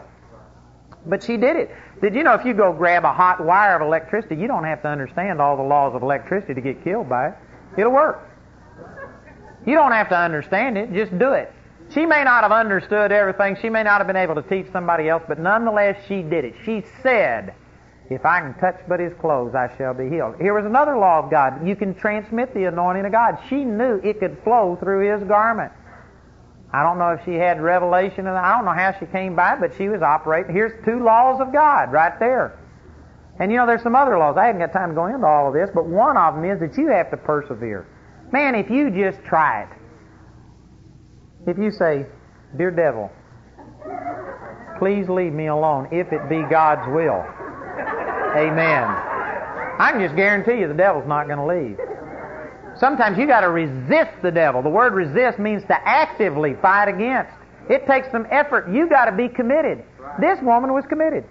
[1.06, 1.72] but she did it.
[2.02, 4.82] Did you know if you go grab a hot wire of electricity, you don't have
[4.82, 7.36] to understand all the laws of electricity to get killed by it?
[7.78, 8.30] It'll work.
[9.66, 11.52] You don't have to understand it, just do it.
[11.94, 13.58] She may not have understood everything.
[13.62, 16.56] She may not have been able to teach somebody else, but nonetheless, she did it.
[16.66, 17.54] She said,
[18.14, 20.36] If I can touch but his clothes, I shall be healed.
[20.40, 21.68] Here was another law of God.
[21.68, 23.40] You can transmit the anointing of God.
[23.50, 25.72] She knew it could flow through his garment.
[26.72, 29.56] I don't know if she had revelation, and I don't know how she came by,
[29.56, 30.54] but she was operating.
[30.56, 32.60] Here's two laws of God right there.
[33.40, 34.38] And you know, there's some other laws.
[34.38, 36.60] I haven't got time to go into all of this, but one of them is
[36.60, 37.88] that you have to persevere.
[38.32, 39.70] Man, if you just try it,
[41.48, 42.06] if you say,
[42.58, 43.12] Dear devil,
[44.78, 47.26] please leave me alone if it be God's will.
[48.36, 48.84] Amen.
[49.80, 51.78] I can just guarantee you the devil's not going to leave.
[52.80, 54.62] Sometimes you got to resist the devil.
[54.62, 57.32] The word resist means to actively fight against.
[57.70, 58.70] It takes some effort.
[58.74, 59.84] You got to be committed.
[60.20, 61.26] This woman was committed.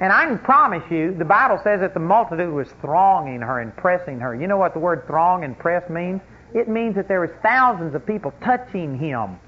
[0.00, 3.76] And I can promise you, the Bible says that the multitude was thronging her and
[3.76, 4.34] pressing her.
[4.34, 6.20] You know what the word throng and press means?
[6.54, 9.38] It means that there was thousands of people touching him.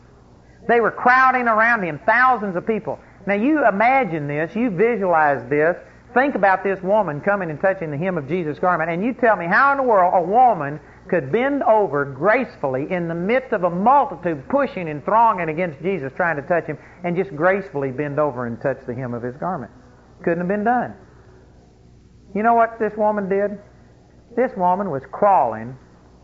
[0.69, 2.99] They were crowding around him, thousands of people.
[3.27, 5.77] Now you imagine this, you visualize this,
[6.15, 9.37] think about this woman coming and touching the hem of Jesus' garment, and you tell
[9.37, 13.65] me how in the world a woman could bend over gracefully in the midst of
[13.65, 18.19] a multitude pushing and thronging against Jesus trying to touch him and just gracefully bend
[18.19, 19.73] over and touch the hem of his garment.
[20.23, 20.95] Couldn't have been done.
[22.35, 23.59] You know what this woman did?
[24.37, 25.77] This woman was crawling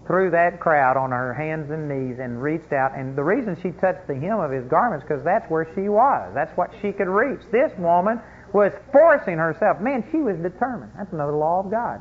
[0.09, 2.97] through that crowd on her hands and knees and reached out.
[2.97, 6.33] And the reason she touched the hem of his garments because that's where she was.
[6.35, 7.45] That's what she could reach.
[7.53, 8.19] This woman
[8.57, 9.85] was forcing herself.
[9.85, 10.97] Man, she was determined.
[10.97, 12.01] That's another law of God.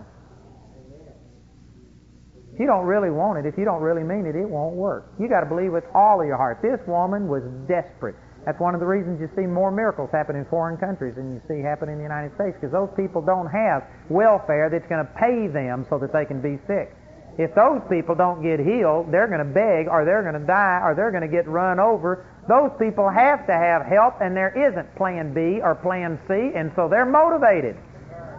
[2.56, 5.12] If you don't really want it, if you don't really mean it, it won't work.
[5.20, 6.64] You got to believe with all of your heart.
[6.64, 8.16] This woman was desperate.
[8.48, 11.42] That's one of the reasons you see more miracles happen in foreign countries than you
[11.52, 15.12] see happen in the United States, because those people don't have welfare that's going to
[15.20, 16.96] pay them so that they can be sick.
[17.38, 20.82] If those people don't get healed, they're going to beg, or they're going to die,
[20.84, 22.26] or they're going to get run over.
[22.50, 26.72] Those people have to have help, and there isn't Plan B or Plan C, and
[26.76, 27.78] so they're motivated.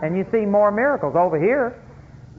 [0.02, 1.78] And you see more miracles over here.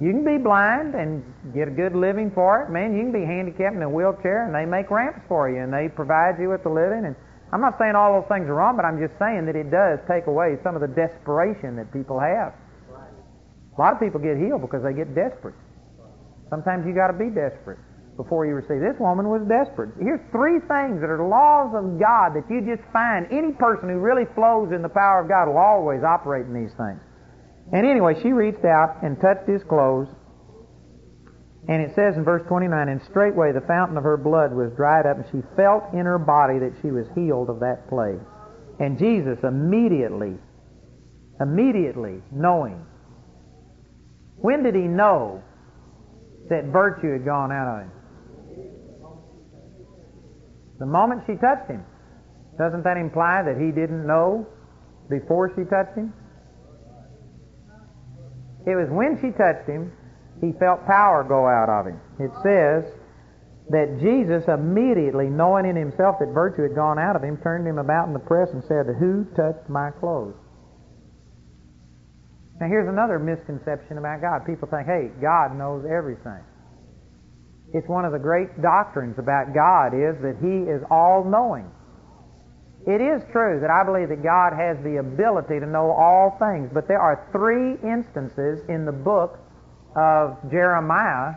[0.01, 1.23] You can be blind and
[1.53, 2.69] get a good living for it.
[2.69, 5.71] Man, you can be handicapped in a wheelchair, and they make ramps for you, and
[5.71, 7.15] they provide you with the living, and
[7.51, 9.99] I'm not saying all those things are wrong, but I'm just saying that it does
[10.07, 12.53] take away some of the desperation that people have.
[12.93, 15.55] A lot of people get healed because they get desperate.
[16.49, 17.79] Sometimes you got to be desperate
[18.17, 18.81] before you receive.
[18.81, 19.95] This woman was desperate.
[19.95, 23.25] Here's three things that are laws of God that you just find.
[23.31, 26.75] Any person who really flows in the power of God will always operate in these
[26.75, 26.99] things.
[27.71, 30.09] And anyway, she reached out and touched his clothes,
[31.69, 35.05] and it says in verse 29, and straightway the fountain of her blood was dried
[35.05, 38.19] up, and she felt in her body that she was healed of that plague.
[38.79, 40.35] And Jesus immediately,
[41.39, 42.83] immediately knowing,
[44.37, 45.43] when did he know
[46.49, 47.91] that virtue had gone out of him?
[50.79, 51.83] The moment she touched him.
[52.57, 54.47] Doesn't that imply that he didn't know
[55.09, 56.13] before she touched him?
[58.65, 59.91] It was when she touched him
[60.41, 61.99] he felt power go out of him.
[62.19, 62.87] It says
[63.69, 67.77] that Jesus immediately, knowing in himself that virtue had gone out of him, turned him
[67.77, 70.35] about in the press and said, Who touched my clothes?
[72.59, 74.45] Now here's another misconception about God.
[74.45, 76.43] People think, hey, God knows everything.
[77.73, 81.71] It's one of the great doctrines about God is that He is all-knowing.
[82.87, 86.71] It is true that I believe that God has the ability to know all things,
[86.73, 89.37] but there are three instances in the book
[89.95, 91.35] of Jeremiah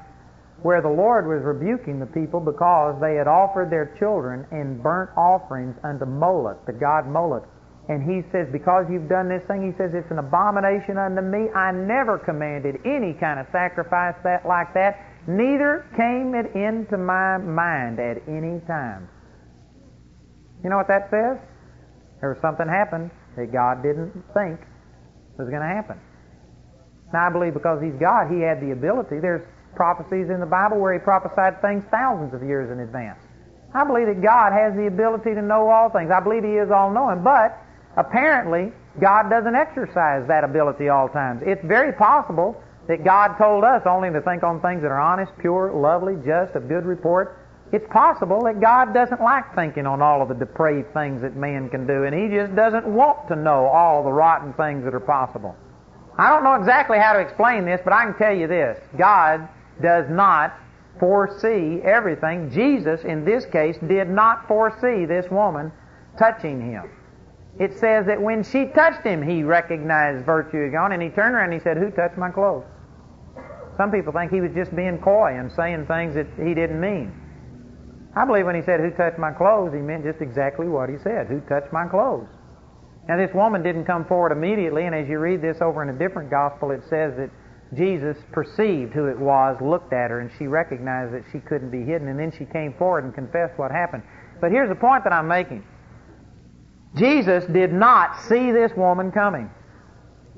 [0.62, 5.10] where the Lord was rebuking the people because they had offered their children in burnt
[5.16, 7.46] offerings unto Moloch, the god Moloch.
[7.92, 11.52] And he says, Because you've done this thing, he says, it's an abomination unto me.
[11.52, 14.96] I never commanded any kind of sacrifice that like that,
[15.28, 19.12] neither came it into my mind at any time.
[20.64, 21.36] You know what that says?
[22.24, 24.56] There was something happened that God didn't think
[25.36, 26.00] was going to happen.
[27.12, 29.20] Now, I believe because he's God, he had the ability.
[29.20, 29.44] There's
[29.76, 33.20] prophecies in the Bible where he prophesied things thousands of years in advance.
[33.74, 36.08] I believe that God has the ability to know all things.
[36.08, 37.61] I believe he is all knowing, but
[37.96, 41.42] apparently God doesn't exercise that ability all times.
[41.44, 45.32] It's very possible that God told us only to think on things that are honest,
[45.38, 47.38] pure, lovely, just, of good report.
[47.72, 51.70] It's possible that God doesn't like thinking on all of the depraved things that man
[51.70, 55.00] can do, and he just doesn't want to know all the rotten things that are
[55.00, 55.56] possible.
[56.18, 58.78] I don't know exactly how to explain this, but I can tell you this.
[58.98, 59.48] God
[59.80, 60.54] does not
[61.00, 62.50] foresee everything.
[62.50, 65.72] Jesus, in this case, did not foresee this woman
[66.18, 66.90] touching him.
[67.58, 71.34] It says that when she touched him, he recognized virtue had gone, and he turned
[71.34, 72.64] around and he said, Who touched my clothes?
[73.76, 77.12] Some people think he was just being coy and saying things that he didn't mean.
[78.14, 80.96] I believe when he said, Who touched my clothes, he meant just exactly what he
[80.98, 81.26] said.
[81.28, 82.28] Who touched my clothes?
[83.08, 85.98] Now, this woman didn't come forward immediately, and as you read this over in a
[85.98, 87.30] different gospel, it says that
[87.74, 91.82] Jesus perceived who it was, looked at her, and she recognized that she couldn't be
[91.84, 94.02] hidden, and then she came forward and confessed what happened.
[94.40, 95.64] But here's the point that I'm making
[96.96, 99.50] Jesus did not see this woman coming,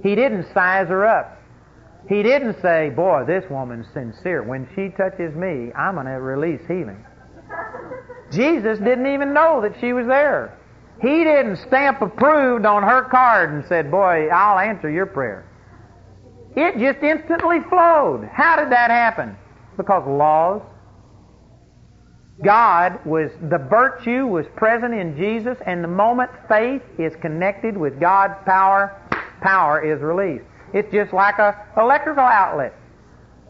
[0.02, 1.40] He didn't size her up.
[2.09, 4.43] He didn't say, Boy, this woman's sincere.
[4.43, 7.05] When she touches me, I'm going to release healing.
[8.31, 10.59] Jesus didn't even know that she was there.
[11.01, 15.47] He didn't stamp approved on her card and said, Boy, I'll answer your prayer.
[16.56, 18.28] It just instantly flowed.
[18.32, 19.36] How did that happen?
[19.76, 20.62] Because laws.
[22.43, 28.01] God was, the virtue was present in Jesus, and the moment faith is connected with
[28.01, 29.01] God's power,
[29.40, 30.44] power is released.
[30.73, 32.74] It's just like a electrical outlet.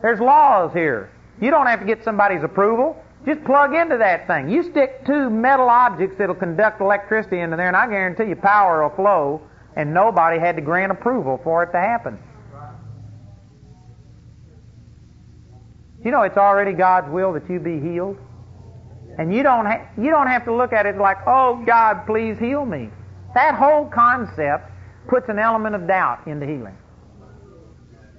[0.03, 1.11] There's laws here.
[1.41, 3.03] You don't have to get somebody's approval.
[3.25, 4.51] Just plug into that thing.
[4.51, 8.83] You stick two metal objects that'll conduct electricity into there, and I guarantee you power
[8.83, 9.41] will flow,
[9.77, 12.19] and nobody had to grant approval for it to happen.
[16.05, 18.19] You know, it's already God's will that you be healed.
[19.19, 22.39] And you don't, ha- you don't have to look at it like, oh, God, please
[22.39, 22.91] heal me.
[23.35, 24.71] That whole concept
[25.09, 26.77] puts an element of doubt into healing.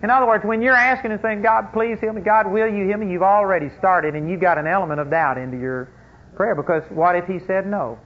[0.03, 2.85] In other words, when you're asking and saying, God, please heal me, God, will you
[2.87, 5.89] heal me, you've already started and you've got an element of doubt into your
[6.35, 7.97] prayer because what if He said no?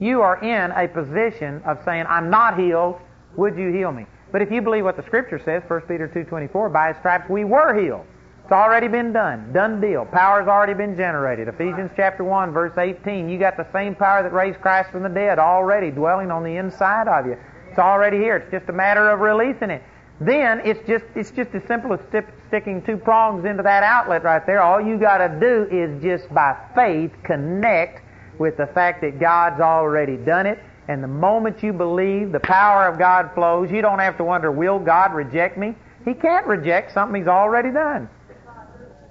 [0.00, 2.96] You are in a position of saying, I'm not healed,
[3.36, 4.06] would you heal me?
[4.32, 7.44] But if you believe what the Scripture says, 1 Peter 2.24, by His stripes we
[7.44, 8.04] were healed.
[8.44, 9.54] It's already been done.
[9.54, 10.04] Done deal.
[10.04, 11.48] Power's already been generated.
[11.48, 13.30] Ephesians chapter 1, verse 18.
[13.30, 16.56] You got the same power that raised Christ from the dead already dwelling on the
[16.56, 17.38] inside of you.
[17.70, 18.36] It's already here.
[18.36, 19.82] It's just a matter of releasing it.
[20.20, 22.00] Then it's just it's just as simple as
[22.48, 24.60] sticking two prongs into that outlet right there.
[24.60, 28.02] All you got to do is just by faith connect
[28.38, 30.58] with the fact that God's already done it.
[30.86, 33.70] And the moment you believe, the power of God flows.
[33.70, 35.74] You don't have to wonder, will God reject me?
[36.04, 38.10] He can't reject something He's already done.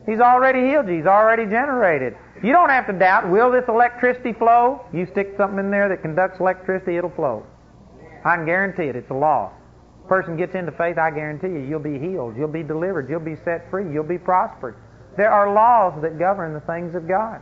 [0.06, 0.98] He's already healed you.
[0.98, 2.16] He's already generated.
[2.44, 4.86] You don't have to doubt, will this electricity flow?
[4.94, 7.46] You stick something in there that conducts electricity, it'll flow.
[8.26, 8.96] I can guarantee it.
[8.96, 9.52] It's a law.
[10.10, 13.38] Person gets into faith, I guarantee you, you'll be healed, you'll be delivered, you'll be
[13.46, 14.76] set free, you'll be prospered.
[15.16, 17.40] There are laws that govern the things of God.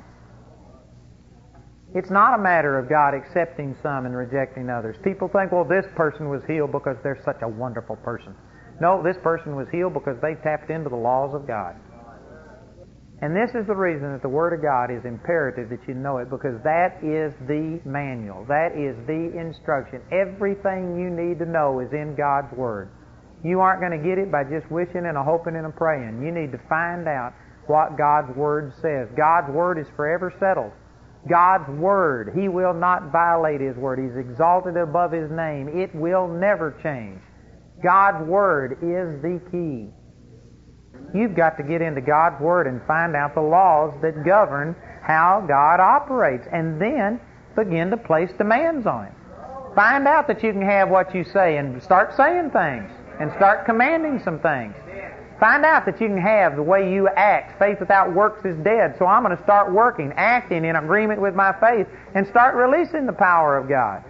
[1.96, 4.96] It's not a matter of God accepting some and rejecting others.
[5.04, 8.36] People think, well, this person was healed because they're such a wonderful person.
[8.80, 11.76] No, this person was healed because they tapped into the laws of God.
[13.22, 16.18] And this is the reason that the Word of God is imperative that you know
[16.18, 18.45] it because that is the manual.
[18.49, 20.02] That is the instruction.
[20.10, 22.89] Everything you need to know is in God's Word.
[23.45, 26.26] You aren't going to get it by just wishing and a hoping and a praying.
[26.26, 27.34] You need to find out
[27.68, 29.06] what God's Word says.
[29.14, 30.73] God's Word is forever settled.
[31.30, 34.02] God's Word, He will not violate His Word.
[34.02, 35.69] He's exalted above His name.
[35.69, 37.22] It will never change.
[37.85, 39.93] God's Word is the key.
[41.14, 45.44] You've got to get into God's Word and find out the laws that govern how
[45.48, 47.19] God operates, and then
[47.56, 49.15] begin to place demands on Him.
[49.76, 53.65] Find out that you can have what you say and start saying things and start
[53.65, 54.76] commanding some things.
[55.40, 57.57] Find out that you can have the way you act.
[57.57, 58.95] Faith without works is dead.
[58.99, 63.07] So I'm going to start working, acting in agreement with my faith, and start releasing
[63.07, 64.03] the power of God.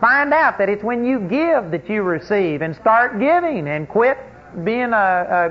[0.00, 4.16] Find out that it's when you give that you receive, and start giving, and quit
[4.64, 4.90] being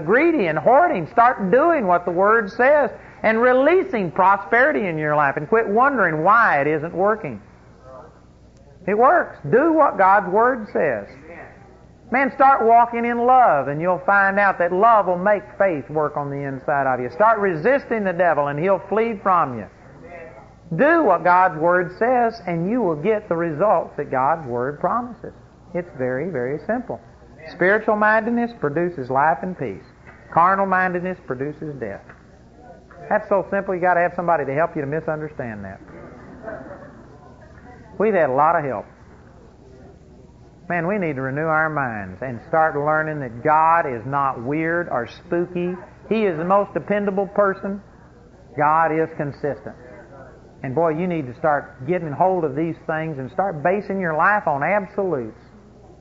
[0.06, 1.08] greedy and hoarding.
[1.12, 2.92] Start doing what the Word says
[3.24, 7.42] and releasing prosperity in your life and quit wondering why it isn't working.
[8.88, 9.38] It works.
[9.52, 11.08] Do what God's Word says.
[12.12, 16.18] Man, start walking in love and you'll find out that love will make faith work
[16.18, 17.12] on the inside of you.
[17.12, 19.68] Start resisting the devil and he'll flee from you.
[20.76, 25.34] Do what God's Word says and you will get the results that God's Word promises.
[25.76, 27.00] It's very, very simple.
[27.52, 29.84] Spiritual mindedness produces life and peace.
[30.34, 32.04] Carnal mindedness produces death.
[33.10, 35.80] That's so simple, you got to have somebody to help you to misunderstand that.
[38.00, 38.86] We've had a lot of help.
[40.70, 44.88] Man, we need to renew our minds and start learning that God is not weird
[44.88, 45.74] or spooky.
[46.08, 47.82] He is the most dependable person.
[48.56, 49.76] God is consistent.
[50.62, 54.16] And boy, you need to start getting hold of these things and start basing your
[54.16, 55.40] life on absolutes.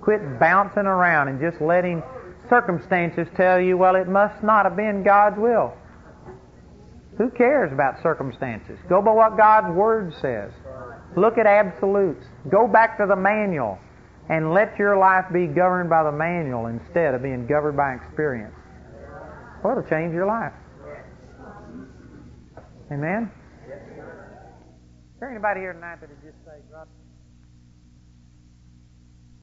[0.08, 2.02] Quit bouncing around and just letting
[2.48, 5.74] circumstances tell you, well, it must not have been God's will.
[7.18, 8.78] Who cares about circumstances?
[8.88, 10.50] Go by what God's Word says.
[11.14, 12.24] Look at absolutes.
[12.48, 13.78] Go back to the manual
[14.30, 18.54] and let your life be governed by the manual instead of being governed by experience.
[19.62, 20.54] Well, it'll change your life.
[22.90, 23.30] Amen?
[23.66, 26.62] Is there anybody here tonight that would just say,